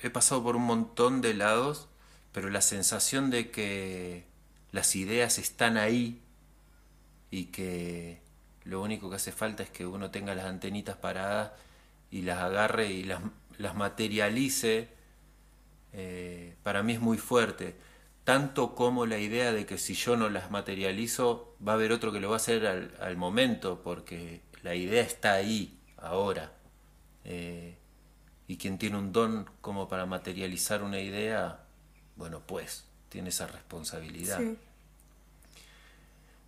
[0.02, 1.88] he pasado por un montón de lados,
[2.32, 4.24] pero la sensación de que
[4.72, 6.22] las ideas están ahí
[7.30, 8.22] y que
[8.64, 11.52] lo único que hace falta es que uno tenga las antenitas paradas
[12.10, 13.20] y las agarre y las,
[13.74, 14.88] materialice,
[15.92, 17.76] eh, para mí es muy fuerte.
[18.24, 22.10] Tanto como la idea de que si yo no las materializo, va a haber otro
[22.10, 26.52] que lo va a hacer al, al momento, porque la idea está ahí, ahora.
[27.24, 27.76] Eh,
[28.46, 31.60] y quien tiene un don como para materializar una idea,
[32.16, 34.38] bueno, pues tiene esa responsabilidad.
[34.38, 34.56] Sí.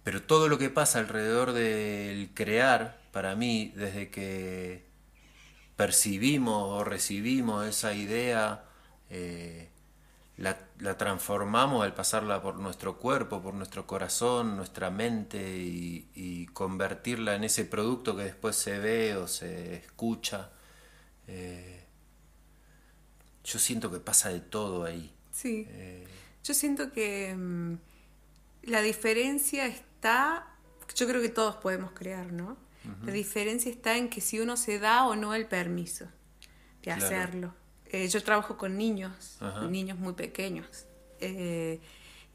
[0.02, 4.84] Pero todo lo que pasa alrededor del crear, para mí, desde que
[5.76, 8.64] percibimos o recibimos esa idea,
[9.08, 9.70] eh,
[10.41, 16.47] la, la transformamos al pasarla por nuestro cuerpo, por nuestro corazón, nuestra mente y, y
[16.47, 20.51] convertirla en ese producto que después se ve o se escucha.
[21.28, 21.84] Eh,
[23.45, 25.12] yo siento que pasa de todo ahí.
[25.32, 25.66] Sí.
[25.68, 26.07] Eh,
[26.43, 27.74] Yo siento que mm,
[28.64, 30.47] la diferencia está,
[30.95, 32.57] yo creo que todos podemos crear, ¿no?
[33.05, 36.11] La diferencia está en que si uno se da o no el permiso de
[36.84, 37.05] Claro.
[37.05, 37.55] hacerlo.
[37.93, 39.66] Eh, yo trabajo con niños, Ajá.
[39.68, 40.66] niños muy pequeños.
[41.20, 41.80] Eh,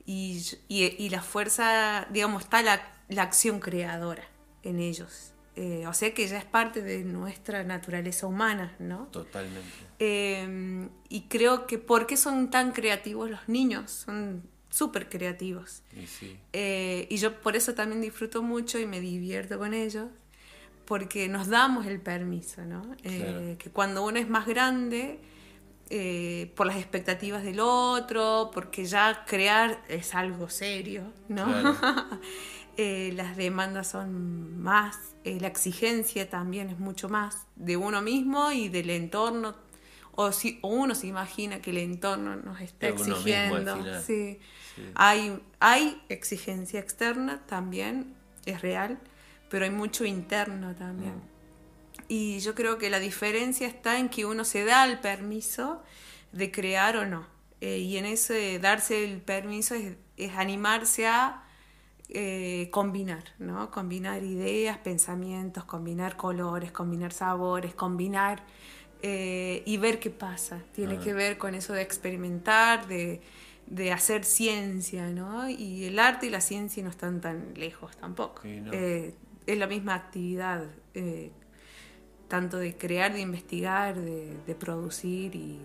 [0.06, 4.24] y, y- y la fuerza, digamos, está la, la acción creadora
[4.64, 5.32] en ellos.
[5.56, 9.06] Eh, o sea que ya es parte de nuestra naturaleza humana, ¿no?
[9.12, 9.70] totalmente.
[10.00, 13.90] Eh, y creo que ¿por qué son tan creativos los niños?
[13.92, 15.82] Son súper creativos.
[15.96, 16.38] Y sí.
[16.52, 20.08] Eh, y yo por eso también disfruto mucho y me divierto con ellos,
[20.86, 22.94] porque nos damos el permiso, ¿no?
[23.04, 23.58] Eh, Claro.
[23.58, 25.20] Que cuando uno es más grande,
[25.90, 31.46] eh, por las expectativas del otro, porque ya crear es algo serio, ¿no?
[31.46, 31.76] Claro.
[32.78, 38.52] Eh, las demandas son más, eh, la exigencia también es mucho más de uno mismo
[38.52, 39.56] y del entorno.
[40.12, 43.82] O, si, o uno se imagina que el entorno nos está exigiendo.
[44.02, 44.40] Sí.
[44.76, 44.92] Sí.
[44.96, 48.14] Hay, hay exigencia externa también,
[48.46, 49.00] es real,
[49.50, 51.14] pero hay mucho interno también.
[52.08, 55.82] Y yo creo que la diferencia está en que uno se da el permiso
[56.32, 57.26] de crear o no.
[57.62, 61.44] Eh, y en ese darse el permiso es, es animarse a
[62.10, 63.72] eh, combinar, ¿no?
[63.72, 68.44] Combinar ideas, pensamientos, combinar colores, combinar sabores, combinar
[69.02, 70.62] eh, y ver qué pasa.
[70.74, 71.02] Tiene Ah.
[71.04, 73.22] que ver con eso de experimentar, de,
[73.66, 75.50] de hacer ciencia, ¿no?
[75.50, 78.44] Y el arte y la ciencia no están tan lejos tampoco.
[78.44, 78.72] Sí, no.
[78.74, 79.16] Eh,
[79.48, 80.66] es la misma actividad,
[82.28, 85.60] tanto de crear, de investigar, de, de producir y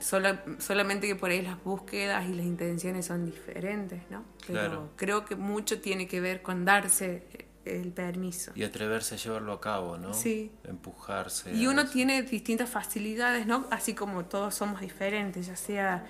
[0.00, 4.24] sola- solamente que por ahí las búsquedas y las intenciones son diferentes, ¿no?
[4.46, 4.90] Pero Claro.
[4.96, 7.22] creo que mucho tiene que ver con darse
[7.64, 8.52] el permiso.
[8.54, 10.14] Y atreverse a llevarlo a cabo, ¿no?
[10.14, 10.52] Sí.
[10.64, 11.52] Empujarse.
[11.52, 11.92] Y uno eso.
[11.92, 13.66] tiene distintas facilidades, ¿no?
[13.70, 16.04] Así como todos somos diferentes, ya sea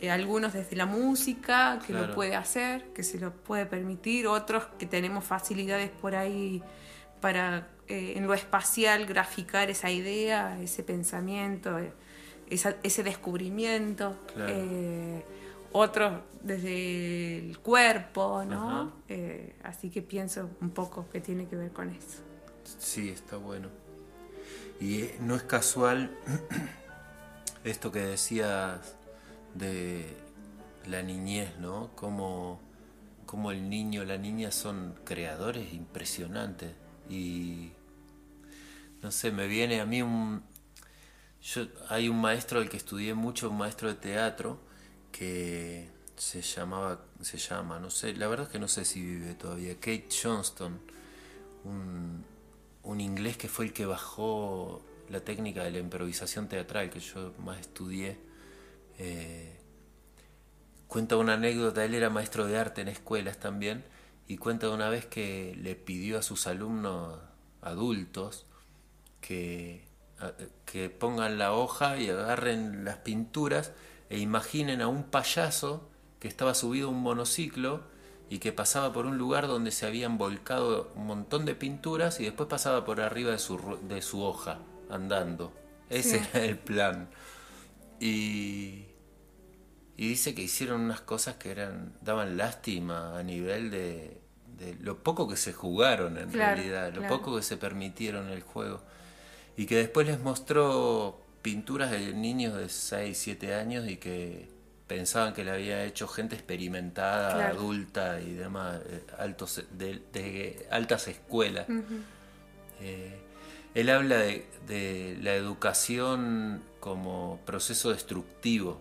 [0.00, 2.08] eh, algunos desde la música, que Claro.
[2.08, 6.62] lo puede hacer, que se lo puede permitir, otros que tenemos facilidades por ahí
[7.20, 11.92] para eh, en lo espacial graficar esa idea, ese pensamiento, eh,
[12.48, 14.16] esa- ese descubrimiento.
[14.34, 14.52] Claro.
[14.54, 15.24] Eh,
[15.72, 18.92] otros desde el cuerpo, ¿no?
[19.62, 22.22] Así que pienso un poco que tiene que ver con eso.
[22.78, 23.68] Sí, está bueno.
[24.80, 26.10] Y no es casual
[27.64, 28.96] esto que decías
[29.54, 30.06] de
[30.86, 31.90] la niñez, ¿no?
[31.94, 32.60] Como,
[33.26, 36.72] como el niño, la niña son creadores impresionantes.
[37.08, 37.70] Y
[39.02, 40.42] no sé, me viene a mí un.
[41.42, 44.58] Yo, hay un maestro al que estudié mucho, un maestro de teatro,
[45.12, 49.34] que se llamaba, se llama, no sé, la verdad es que no sé si vive
[49.34, 50.80] todavía, Kate Johnston,
[51.64, 52.24] un,
[52.82, 57.32] un inglés que fue el que bajó la técnica de la improvisación teatral que yo
[57.38, 58.18] más estudié.
[58.98, 59.60] Eh,
[60.88, 63.84] cuenta una anécdota, él era maestro de arte en escuelas también,
[64.26, 67.20] y cuenta una vez que le pidió a sus alumnos
[67.62, 68.46] adultos
[69.26, 69.84] que,
[70.98, 73.72] pongan la hoja y agarren las pinturas
[74.10, 75.88] e imaginen a un payaso
[76.20, 77.82] que estaba subido a un monociclo
[78.28, 82.24] y que pasaba por un lugar donde se habían volcado un montón de pinturas y
[82.24, 85.52] después pasaba por arriba de su, de su hoja andando.
[85.90, 86.28] Ese Sí.
[86.34, 87.08] era el plan.
[88.00, 88.86] Y,
[89.96, 94.20] y dice que hicieron unas cosas que eran daban lástima a nivel de,
[94.58, 97.06] de lo poco que se jugaron en Claro, realidad, lo claro.
[97.06, 98.82] poco que se permitieron el juego.
[99.56, 104.48] Y que después les mostró pinturas de niños de 6, 7 años y que
[104.86, 107.58] pensaban que le había hecho gente experimentada, Claro.
[107.58, 111.66] adulta y demás, eh, altos, de, de altas escuelas.
[112.80, 113.18] Eh,
[113.74, 118.80] él habla de, de la educación como proceso destructivo.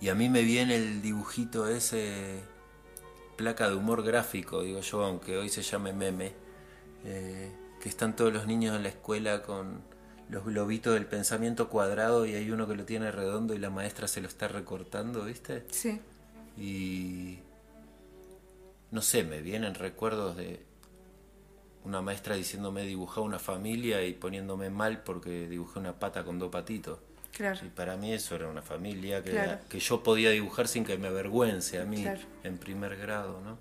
[0.00, 2.40] Y a mí me viene el dibujito ese,
[3.36, 6.32] placa de humor gráfico, digo yo, aunque hoy se llame meme,
[7.04, 7.50] eh,
[7.82, 9.80] que están todos los niños en la escuela con
[10.30, 14.06] los globitos del pensamiento cuadrado y hay uno que lo tiene redondo y la maestra
[14.06, 15.64] se lo está recortando, ¿viste?
[15.68, 16.00] Sí.
[16.56, 17.40] Y
[18.92, 20.60] no sé, me vienen recuerdos de
[21.84, 26.50] una maestra diciéndome dibujar una familia y poniéndome mal porque dibujé una pata con dos
[26.52, 27.00] patitos.
[27.32, 27.58] Claro.
[27.66, 29.58] Y para mí eso era una familia que, Claro.
[29.68, 32.20] que yo podía dibujar sin que me avergüence a mí Claro.
[32.44, 33.58] en primer grado, ¿no?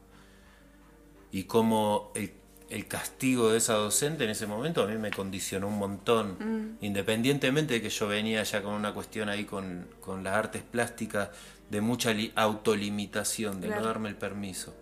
[1.32, 2.34] Y como el,
[2.72, 6.78] el castigo de esa docente en ese momento a mí me condicionó un montón, Mm.
[6.86, 11.30] independientemente de que yo venía ya con una cuestión ahí con, con las artes plásticas
[11.69, 13.82] de mucha li- autolimitación, de Claro.
[13.82, 14.74] no darme el permiso.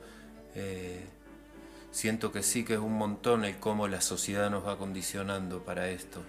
[0.56, 1.04] Eh,
[1.92, 5.90] siento que sí que es un montón el cómo la sociedad nos va condicionando para
[5.90, 6.22] esto.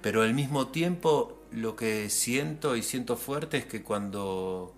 [0.00, 4.74] Pero al mismo tiempo lo que siento y siento fuerte es que cuando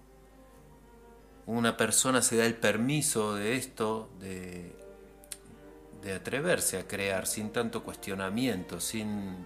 [1.47, 4.73] una persona se da el permiso de esto, de,
[6.03, 9.37] de atreverse a crear sin tanto cuestionamiento, sin,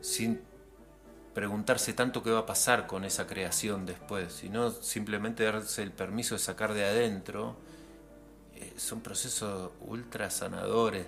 [0.00, 0.40] sin
[1.34, 6.34] preguntarse tanto qué va a pasar con esa creación después, sino simplemente darse el permiso
[6.34, 7.56] de sacar de adentro,
[8.54, 11.06] eh, son procesos ultra sanadores,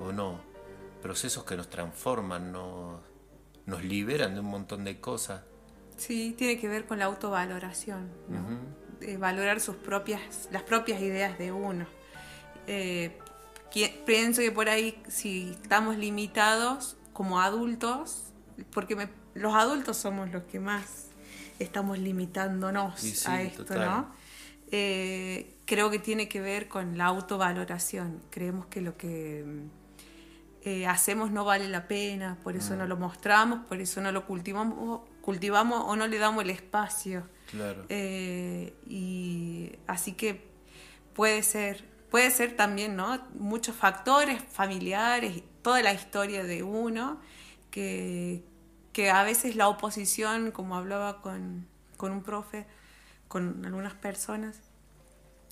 [0.00, 0.40] o no,
[1.02, 3.00] procesos que nos transforman, nos,
[3.66, 5.42] nos liberan de un montón de cosas.
[5.96, 8.58] Sí, tiene que ver con la autovaloración, ¿no?
[9.00, 11.86] De valorar sus propias, las propias ideas de uno.
[12.66, 13.18] Eh,
[14.06, 18.24] pienso que por ahí, si estamos limitados como adultos,
[18.72, 21.08] porque me- los adultos somos los que más
[21.58, 23.86] estamos limitándonos sí, a esto, total.
[23.90, 24.14] ¿no?
[24.70, 28.20] Eh, creo que tiene que ver con la autovaloración.
[28.30, 29.68] Creemos que lo que mm,
[30.62, 34.26] eh, hacemos no vale la pena, por eso no lo mostramos, por eso no lo
[34.26, 37.28] cultivamos, cultivamos o no le damos el espacio.
[37.50, 37.84] Claro.
[37.88, 40.48] Eh, y así que
[41.12, 41.84] puede ser,
[42.14, 43.18] puede ser también, ¿no?
[43.34, 47.20] Muchos factores familiares, toda la historia de uno,
[47.72, 48.44] que,
[48.92, 52.68] que a veces la oposición, como hablaba con, con un profe,
[53.26, 54.60] con algunas personas,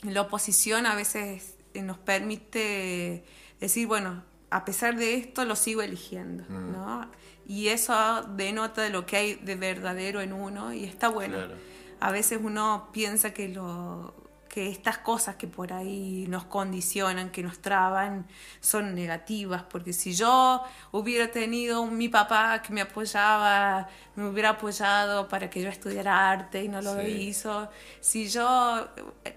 [0.02, 3.24] la oposición a veces nos permite
[3.58, 7.10] decir, bueno, a pesar de esto lo sigo eligiendo, ¿no?
[7.44, 11.38] Y eso denota lo que hay de verdadero en uno y está bueno.
[11.38, 11.56] Claro.
[11.98, 14.21] A veces uno piensa que lo
[14.53, 18.26] que estas cosas que por ahí nos condicionan, que nos traban,
[18.61, 25.26] son negativas, porque si yo hubiera tenido mi papá que me apoyaba, me hubiera apoyado
[25.26, 27.07] para que yo estudiara arte y no lo Sí.
[27.28, 28.88] hizo, si yo,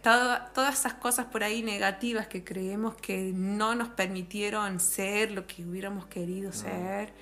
[0.03, 5.47] todo- todas esas cosas por ahí negativas que creemos que no nos permitieron ser lo
[5.47, 7.13] que hubiéramos querido ser,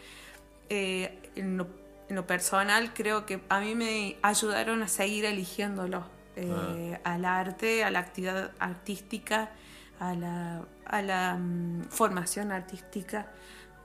[0.70, 1.68] eh, en, lo,
[2.10, 6.06] en lo personal creo que a mí me ayudaron a seguir eligiéndolo,
[6.36, 9.52] eh, al arte, a la actividad artística,
[10.00, 13.28] a la, a la mm, formación artística,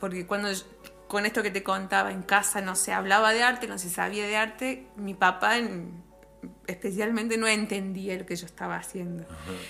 [0.00, 0.64] porque cuando yo-
[1.06, 4.26] con esto que te contaba en casa no se hablaba de arte, no se sabía
[4.26, 6.02] de arte, mi papá en-
[6.66, 9.24] especialmente no entendía lo que yo estaba haciendo.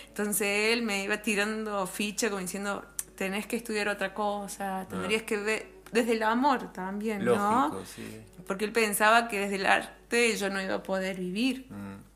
[0.09, 2.85] Entonces él me iba tirando ficha como diciendo,
[3.17, 7.85] tenés que estudiar otra cosa, tendrías que ver desde el amor también, ¿no?
[7.87, 8.21] Sí.
[8.47, 12.08] Porque él pensaba que desde el arte yo no iba a poder vivir, Mm.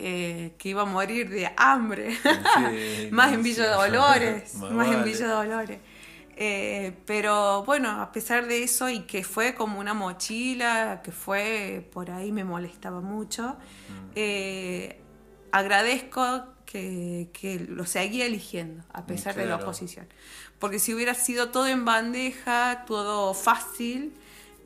[0.00, 2.16] Que, que iba a morir de hambre.
[2.16, 3.54] Sí, más no, en sí.
[3.54, 5.04] Dolores, Más más en vale.
[5.12, 5.78] Villa Dolores.
[6.42, 11.86] Eh, pero bueno, a pesar de eso y que fue como una mochila, que fue
[11.92, 13.56] por ahí me molestaba mucho,
[13.88, 14.10] Mm.
[14.14, 15.00] eh,
[15.52, 19.64] agradezco que, que lo seguía eligiendo a pesar de la Claro.
[19.64, 20.06] oposición.
[20.58, 24.14] Porque si hubiera sido todo en bandeja, todo fácil,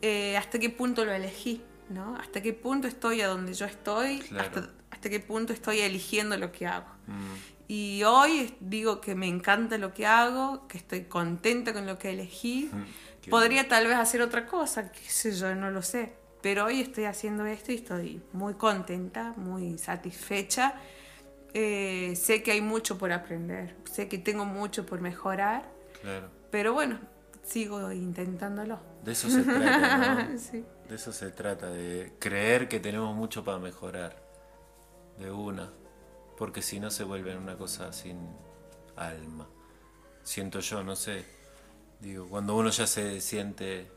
[0.02, 1.62] eh, ¿hasta qué punto lo elegí?
[1.90, 2.16] ¿no?
[2.16, 4.18] ¿Hasta qué punto estoy a donde yo estoy?
[4.20, 4.44] Claro.
[4.48, 4.70] ¿Hasta,
[5.04, 6.86] hasta qué punto estoy eligiendo lo que hago?
[7.06, 7.34] Mm.
[7.68, 12.10] Y hoy digo que me encanta lo que hago, que estoy contenta con lo que
[12.10, 12.70] elegí.
[13.20, 16.14] qué Podría tal vez hacer otra cosa, qué sé yo, no lo sé.
[16.40, 20.74] Pero hoy estoy haciendo esto y estoy muy contenta, muy satisfecha.
[21.52, 25.70] Eh, sé que hay mucho por aprender, sé que tengo mucho por mejorar,
[26.02, 26.28] Claro.
[26.50, 26.98] pero bueno,
[27.44, 28.80] sigo intentándolo.
[29.04, 30.38] De eso se trata, ¿no?
[30.38, 30.64] Sí.
[30.88, 34.23] De eso se trata, de creer que tenemos mucho para mejorar.
[35.18, 35.70] De una.
[36.36, 38.18] Porque si no se vuelve una cosa sin
[38.96, 39.48] alma.
[40.22, 41.24] Siento yo, no sé.
[42.00, 43.90] Digo, cuando uno ya se siente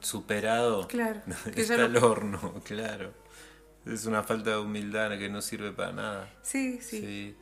[0.00, 1.20] superado, Claro,
[1.54, 3.12] que está lo- horno, claro.
[3.86, 6.30] Es una falta de humildad que no sirve para nada.
[6.42, 7.36] Sí, sí, sí, Sí.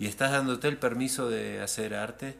[0.00, 2.36] ¿Y estás dándote el permiso de hacer arte?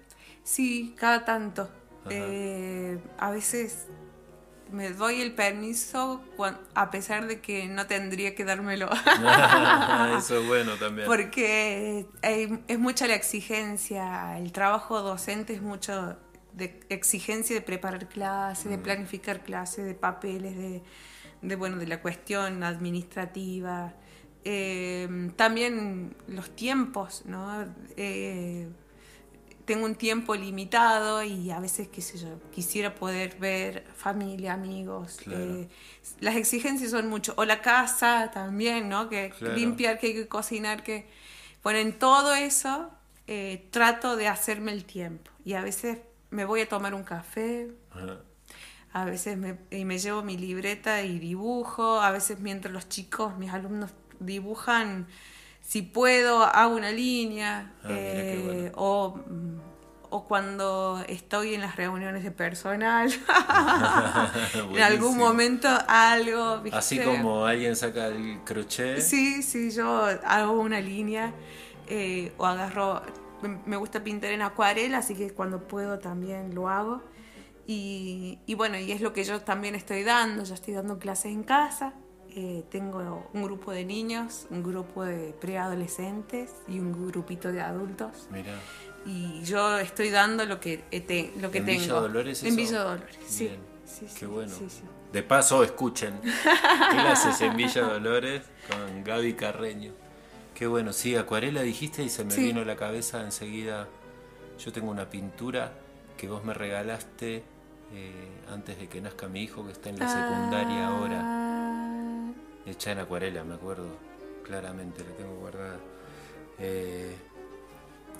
[0.96, 1.68] cada tanto.
[2.10, 3.86] Eh, a veces
[4.72, 6.22] me doy el permiso
[6.74, 8.88] a pesar de que no tendría que dármelo.
[10.18, 11.06] Eso es bueno también.
[11.06, 16.16] Porque hay- es mucha la exigencia, el trabajo docente es mucho
[16.52, 20.82] de exigencia de preparar clases, de planificar clases, de papeles, de,
[21.42, 23.92] de, bueno, de la cuestión administrativa.
[24.44, 27.64] Eh, también los tiempos, ¿no?
[27.96, 28.68] Eh,
[29.64, 35.16] tengo un tiempo limitado y a veces, qué sé yo, quisiera poder ver familia, amigos.
[35.24, 35.40] Claro.
[35.42, 35.68] eh,
[36.20, 37.34] las exigencias son mucho.
[37.36, 39.08] O la casa también, ¿no?
[39.08, 39.54] Que Claro.
[39.56, 41.06] limpiar, que hay que cocinar, que...
[41.62, 42.90] Bueno, en todo eso
[43.26, 45.30] eh, trato de hacerme el tiempo.
[45.44, 45.98] Y a veces
[46.30, 48.20] me voy a tomar un café, Ajá.
[48.92, 53.36] a veces me, y me llevo mi libreta y dibujo, a veces mientras los chicos,
[53.38, 53.90] mis alumnos
[54.20, 55.06] dibujan,
[55.66, 58.70] si puedo, hago una línea, Ah, eh, bueno.
[58.76, 59.58] o, mm,
[60.10, 63.10] o cuando estoy en las reuniones de personal,
[64.74, 66.60] en algún momento algo.
[66.60, 66.78] ¿viste?
[66.78, 69.00] Así como alguien saca el crochet.
[69.00, 71.32] Sí, sí, yo hago una línea
[71.88, 73.02] eh, o agarro,
[73.42, 77.02] me- me gusta pintar en acuarela, así que cuando puedo también lo hago.
[77.66, 81.32] Y, y bueno, y es lo que yo también estoy dando, yo estoy dando clases
[81.32, 81.94] en casa,
[82.36, 88.26] eh, tengo un grupo de niños, un grupo de preadolescentes y un grupito de adultos.
[88.30, 88.54] Mira.
[89.06, 91.80] Y yo estoy dando lo que, eh, te- lo que ¿En tengo.
[91.82, 92.56] Villa Dolores En eso?
[92.56, 93.44] Villa Dolores, sí.
[93.48, 93.58] Bien.
[93.86, 94.52] Sí, sí, Qué bueno.
[94.54, 94.66] sí.
[95.12, 96.18] De paso, escuchen.
[96.90, 99.92] Clases en Villa Dolores con Gaby Carreño.
[100.54, 103.88] Qué bueno, sí, acuarela dijiste y se me vino a la cabeza enseguida.
[104.58, 105.72] Yo tengo una pintura
[106.16, 107.44] que vos me regalaste
[107.92, 108.12] eh,
[108.50, 111.53] antes de que nazca mi hijo, que está en la secundaria ahora.
[112.66, 113.88] Hecha en acuarela, me acuerdo.
[114.44, 115.78] Claramente, la tengo guardada.
[116.58, 117.14] Eh,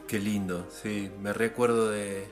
[0.07, 1.11] qué lindo, sí.
[1.21, 2.27] Me recuerdo de.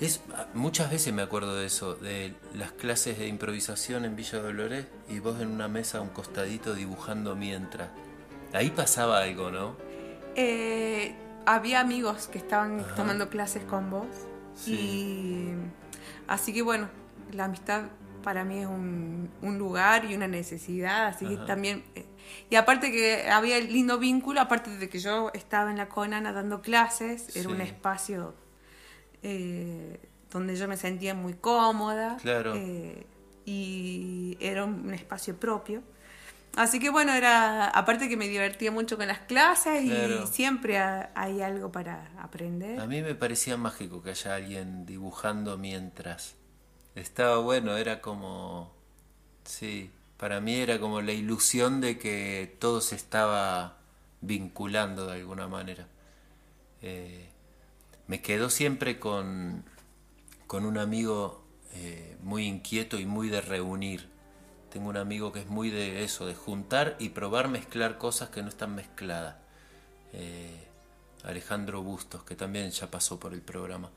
[0.00, 0.22] Es,
[0.54, 5.18] muchas veces me acuerdo de eso, de las clases de improvisación en Villa Dolores y
[5.18, 7.90] vos en una mesa a un costadito dibujando mientras.
[8.52, 9.76] Ahí pasaba algo, ¿no?
[10.36, 11.14] Eh,
[11.46, 14.06] había amigos que estaban tomando clases con vos.
[14.54, 14.72] Sí.
[14.74, 15.54] Y
[16.26, 16.88] así que bueno,
[17.32, 17.84] la amistad
[18.22, 21.84] para mí es un, un lugar y una necesidad, así que también...
[21.94, 22.06] eh,
[22.48, 26.32] y aparte que había el lindo vínculo, aparte de que yo estaba en la Conana
[26.32, 28.34] dando clases, era un espacio
[29.22, 29.98] eh,
[30.30, 32.16] donde yo me sentía muy cómoda.
[32.22, 32.54] Claro.
[32.56, 33.06] eh,
[33.44, 35.82] y era un, un espacio propio.
[36.56, 40.22] Así que bueno, era aparte que me divertía mucho con las clases Claro.
[40.24, 42.78] y siempre ha- hay algo para aprender.
[42.80, 46.36] A mí me parecía mágico que haya alguien dibujando mientras.
[46.94, 48.72] Estaba bueno, era como...
[49.44, 53.78] Sí, para mí era como la ilusión de que todo se estaba
[54.20, 55.88] vinculando de alguna manera.
[56.82, 57.28] Eh,
[58.06, 59.64] me quedo siempre con,
[60.46, 64.08] con un amigo eh, muy inquieto y muy de reunir.
[64.70, 68.42] Tengo un amigo que es muy de eso, de juntar y probar mezclar cosas que
[68.42, 69.36] no están mezcladas.
[70.12, 70.66] Eh,
[71.24, 73.90] Alejandro Bustos, que también ya pasó por el programa.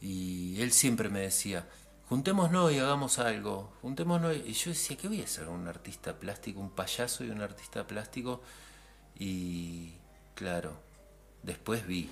[0.00, 1.66] Y él siempre me decía,
[2.08, 4.36] juntémonos y hagamos algo, juntémonos.
[4.36, 5.48] Y yo decía, ¿qué voy a hacer?
[5.48, 8.40] ¿Un artista plástico, un payaso y un artista plástico?
[9.18, 9.92] Y
[10.34, 10.72] claro,
[11.42, 12.10] después vi.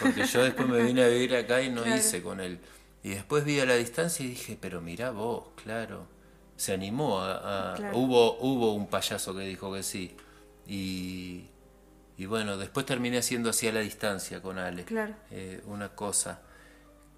[0.00, 1.96] Porque yo después me vine a vivir acá y no Claro.
[1.98, 2.60] hice con él.
[3.02, 6.06] Y después vi a la distancia y dije, pero mirá vos, claro.
[6.56, 7.72] Se animó a...
[7.72, 7.98] a- Claro.
[7.98, 10.16] hubo, hubo un payaso que dijo que sí.
[10.68, 11.46] Y,
[12.16, 14.84] y bueno, después terminé haciendo así a la distancia con Ale.
[14.84, 15.14] Claro.
[15.32, 16.40] Eh, una cosa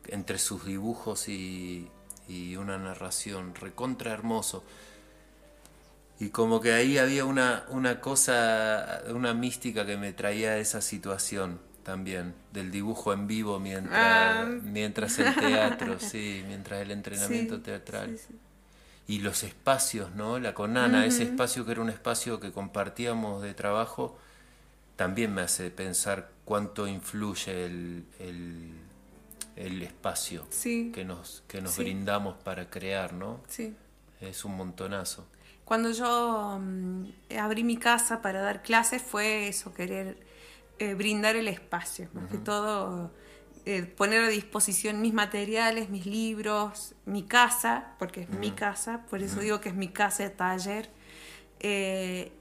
[0.09, 1.88] entre sus dibujos y,
[2.28, 4.64] y una narración recontra hermoso.
[6.20, 10.80] Y como que ahí había una, una cosa, una mística que me traía a esa
[10.80, 14.46] situación también, del dibujo en vivo mientras, Ah.
[14.62, 18.16] mientras el teatro, sí, mientras el entrenamiento Sí, teatral.
[18.16, 18.34] sí, sí.
[19.07, 20.38] Y los espacios, ¿no?
[20.38, 24.16] La Conana, ese espacio que era un espacio que compartíamos de trabajo,
[24.96, 28.70] también me hace pensar cuánto influye el, el,
[29.57, 30.90] el espacio Sí.
[30.94, 31.82] que nos, que nos Sí.
[31.82, 33.40] brindamos para crear, ¿no?
[33.48, 33.74] Sí.
[34.20, 35.26] Es un montonazo.
[35.64, 37.05] Cuando yo mm,
[37.38, 40.18] abrí mi casa para dar clases fue eso, querer
[40.78, 43.12] eh, brindar el espacio, más que todo
[43.66, 49.22] eh, poner a disposición mis materiales, mis libros, mi casa, porque es mi casa, por
[49.22, 50.90] eso digo que es mi casa de taller,
[51.61, 52.32] eh,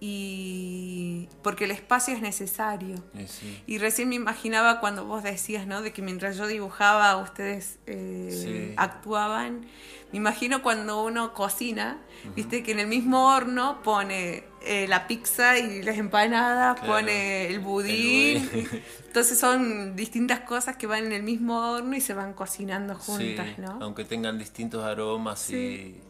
[0.00, 2.96] y porque el espacio es necesario.
[3.14, 3.62] Y sí.
[3.66, 5.82] Y recién me imaginaba cuando vos decías, ¿no?
[5.82, 8.74] De que mientras yo dibujaba, ustedes eh, Sí.
[8.76, 9.66] actuaban.
[10.12, 11.98] Me imagino cuando uno cocina,
[12.34, 16.94] viste que en el mismo horno pone eh, la pizza y las empanadas, Claro.
[16.94, 18.38] pone el budín.
[18.38, 18.82] El budín.
[19.06, 23.46] Entonces son distintas cosas que van en el mismo horno y se van cocinando juntas,
[23.56, 23.78] Sí, ¿no?
[23.82, 25.56] aunque tengan distintos aromas Sí.
[25.56, 26.00] y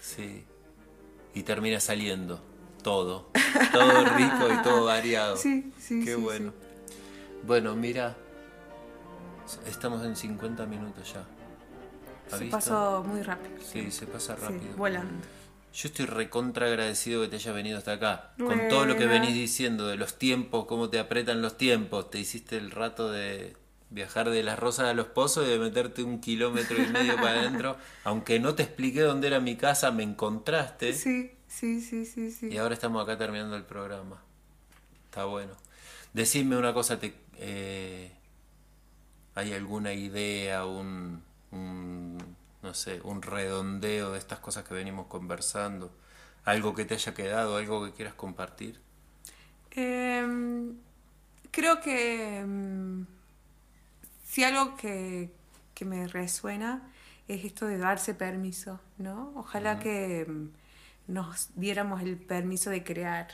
[0.00, 0.44] sí.
[1.34, 2.42] Y termina saliendo
[2.82, 3.30] todo,
[3.72, 5.36] todo rico y todo variado.
[5.36, 6.52] Sí, sí, Qué sí, bueno.
[7.44, 8.16] Bueno, mira,
[9.66, 11.24] estamos en 50 minutos ya.
[12.30, 12.56] ¿Ha Se visto?
[12.56, 13.56] pasó muy rápido.
[13.62, 14.76] Sí, se pasa Sí, rápido.
[14.76, 15.24] volando.
[15.74, 18.34] Yo estoy recontra agradecido que te hayas venido hasta acá.
[18.38, 22.10] Con todo lo que venís diciendo de los tiempos, cómo te apretan los tiempos.
[22.10, 23.56] Te hiciste el rato de
[23.88, 27.40] viajar de las rosas a los pozos y de meterte un kilómetro y medio para
[27.40, 27.76] adentro.
[28.04, 30.92] Aunque no te expliqué dónde era mi casa, me encontraste.
[30.92, 32.48] Sí, sí, sí, sí, sí.
[32.50, 34.22] Y ahora estamos acá terminando el programa.
[35.04, 35.54] Está bueno.
[36.12, 38.12] Decime una cosa, te, eh,
[39.34, 42.18] hay alguna idea, un, un,
[42.62, 45.90] no sé, un redondeo de estas cosas que venimos conversando,
[46.44, 48.80] algo que te haya quedado, algo que quieras compartir.
[49.70, 50.76] Em,
[51.50, 53.02] creo que mm,
[54.26, 55.30] si algo que,
[55.74, 56.90] que me resuena
[57.28, 59.32] es esto de darse permiso, ¿no?
[59.36, 60.48] Ojalá que mm,
[61.06, 63.28] nos diéramos el permiso de crear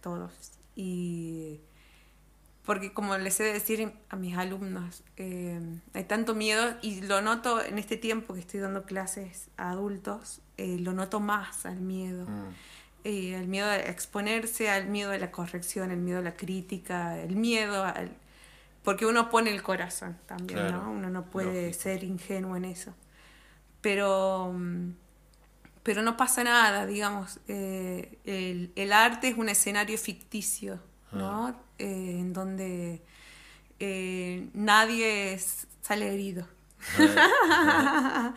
[0.00, 0.32] todos.
[0.74, 1.60] Y
[2.64, 5.60] porque como les he de decir a mis alumnos, eh,
[5.94, 10.40] hay tanto miedo y lo noto en este tiempo que estoy dando clases a adultos,
[10.56, 12.26] eh, lo noto más al miedo.
[13.04, 17.18] Eh, el miedo a exponerse, al miedo a la corrección, el miedo a la crítica,
[17.20, 18.10] el miedo al...
[18.82, 20.90] Porque uno pone el corazón también, Claro, ¿no?
[20.90, 21.82] Uno no puede lógico.
[21.82, 22.94] ser ingenuo en eso.
[23.80, 24.90] Pero, mm,
[25.86, 27.38] pero no pasa nada, digamos.
[27.46, 30.80] eh, el, el arte es un escenario ficticio,
[31.12, 31.50] ¿no?
[31.78, 33.02] Eh, en donde
[33.78, 36.48] eh, nadie es- sale herido.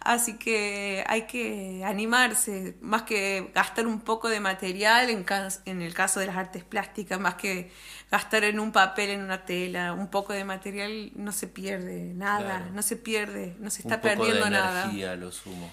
[0.00, 5.80] Así que hay que animarse, más que gastar un poco de material en, cas- en
[5.82, 7.70] el caso de las artes plásticas, más que
[8.10, 12.58] gastar en un papel, en una tela, un poco de material no se pierde nada,
[12.58, 12.72] Claro.
[12.72, 14.82] no se pierde, no se Un está poco perdiendo de nada.
[14.84, 15.70] energía, a lo sumo.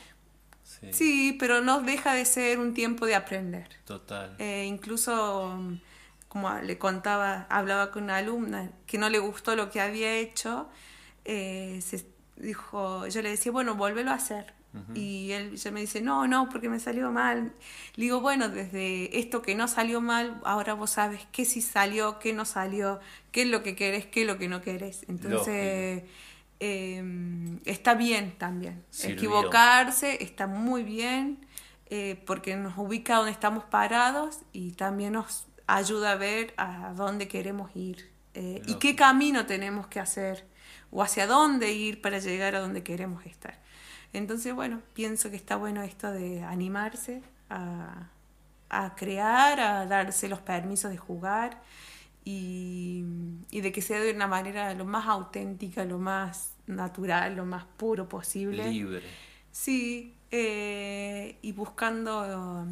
[0.82, 3.68] Sí, Sí, pero no deja de ser un tiempo de aprender.
[3.86, 4.36] total.
[4.40, 5.80] Eh, incluso, mm,
[6.28, 10.70] como le contaba, hablaba con una alumna que no le gustó lo que había hecho,
[11.26, 12.06] eh, se
[12.38, 14.54] dijo, yo le decía, bueno, vuélvelo a hacer.
[14.94, 17.54] Y él ya me dice, no, no, porque me salió mal.
[17.96, 22.20] Le digo, bueno, desde esto que no salió mal, ahora vos sabes qué sí salió,
[22.20, 23.00] qué no salió,
[23.32, 25.06] qué es lo que querés, qué es lo que no querés.
[25.10, 26.04] Entonces,
[26.60, 27.04] eh,
[27.66, 28.84] está bien también.
[28.90, 29.16] Sirvió.
[29.16, 31.46] Equivocarse está muy bien
[31.90, 37.28] eh, porque nos ubica donde estamos parados y también nos ayuda a ver a dónde
[37.28, 40.46] queremos ir eh, y qué camino tenemos que hacer
[40.92, 43.60] o hacia dónde ir para llegar a donde queremos estar.
[44.14, 48.10] Entonces, bueno, pienso que está bueno esto de animarse a,
[48.70, 51.62] a crear, a darse los permisos de jugar
[52.30, 53.04] y,
[53.50, 57.66] y de que sea de una manera lo más auténtica, lo más natural, lo más
[57.66, 58.70] puro posible.
[58.70, 59.02] Libre.
[59.52, 62.68] Sí, eh, y buscando,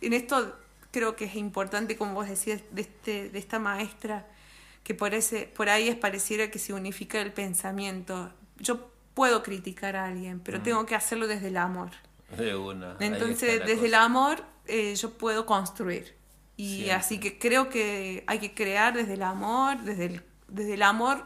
[0.00, 0.56] en esto
[0.90, 4.26] creo que es importante, como vos decías, de, este, de esta maestra,
[4.82, 8.32] que por, ese, por ahí es pareciera que se unifica el pensamiento.
[8.58, 11.90] Yo puedo criticar a alguien, pero tengo que hacerlo desde el amor.
[12.36, 12.96] De una.
[12.98, 14.04] Entonces, desde el cosa.
[14.04, 16.16] amor eh, yo puedo construir.
[16.56, 16.92] Y Siempre.
[16.92, 21.22] así que creo que hay que crear desde el amor, desde el, desde el amor,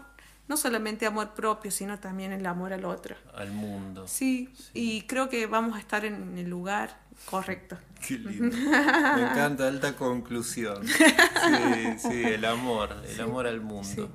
[0.48, 3.14] no solamente amor propio, sino también el amor al otro.
[3.34, 4.08] Al mundo.
[4.08, 7.76] Sí, y creo que vamos a estar en el lugar correcto.
[8.06, 8.56] Qué lindo.
[8.56, 10.84] Me encanta, alta conclusión.
[11.40, 14.10] Sí, sí, el amor, el amor al mundo.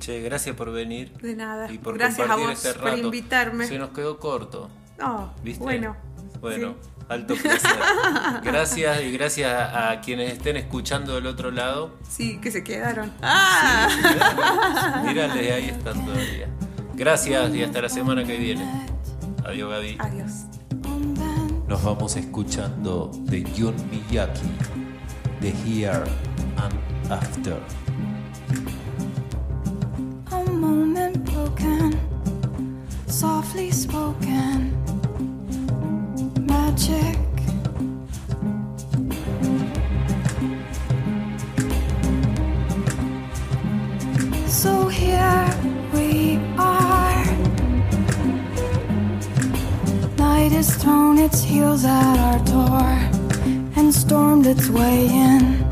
[0.00, 1.12] Che, gracias por venir.
[1.18, 1.70] De nada.
[1.72, 2.96] Y por Gracias a vos este por rato.
[2.98, 3.66] invitarme.
[3.66, 4.68] Se nos quedó corto,
[5.02, 5.62] Oh, ¿viste?
[5.62, 5.96] bueno.
[6.40, 6.76] Bueno.
[7.08, 7.78] Alto placer.
[8.42, 11.96] Gracias y gracias a, quienes estén escuchando del otro lado.
[12.08, 13.12] Sí, que se quedaron.
[13.22, 15.02] ¡Ah!
[15.06, 16.48] Mírale, ahí están todavía.
[16.94, 18.86] Gracias y hasta la semana que viene.
[19.44, 19.96] Adiós, Gaby.
[20.00, 20.32] Adiós.
[21.66, 24.46] Nos vamos escuchando de Jun Miyaki,
[25.40, 26.04] The Here
[26.56, 27.60] and After.
[30.30, 31.98] A moment broken,
[33.08, 34.75] softly spoken,
[36.46, 37.16] magic.
[44.48, 45.48] So here
[45.92, 47.24] we are.
[50.16, 52.88] Night has thrown its heels at our door
[53.76, 55.66] and stormed its way in.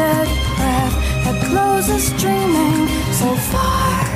[0.00, 0.94] Wasted breath
[1.24, 4.09] that blows us dreaming so far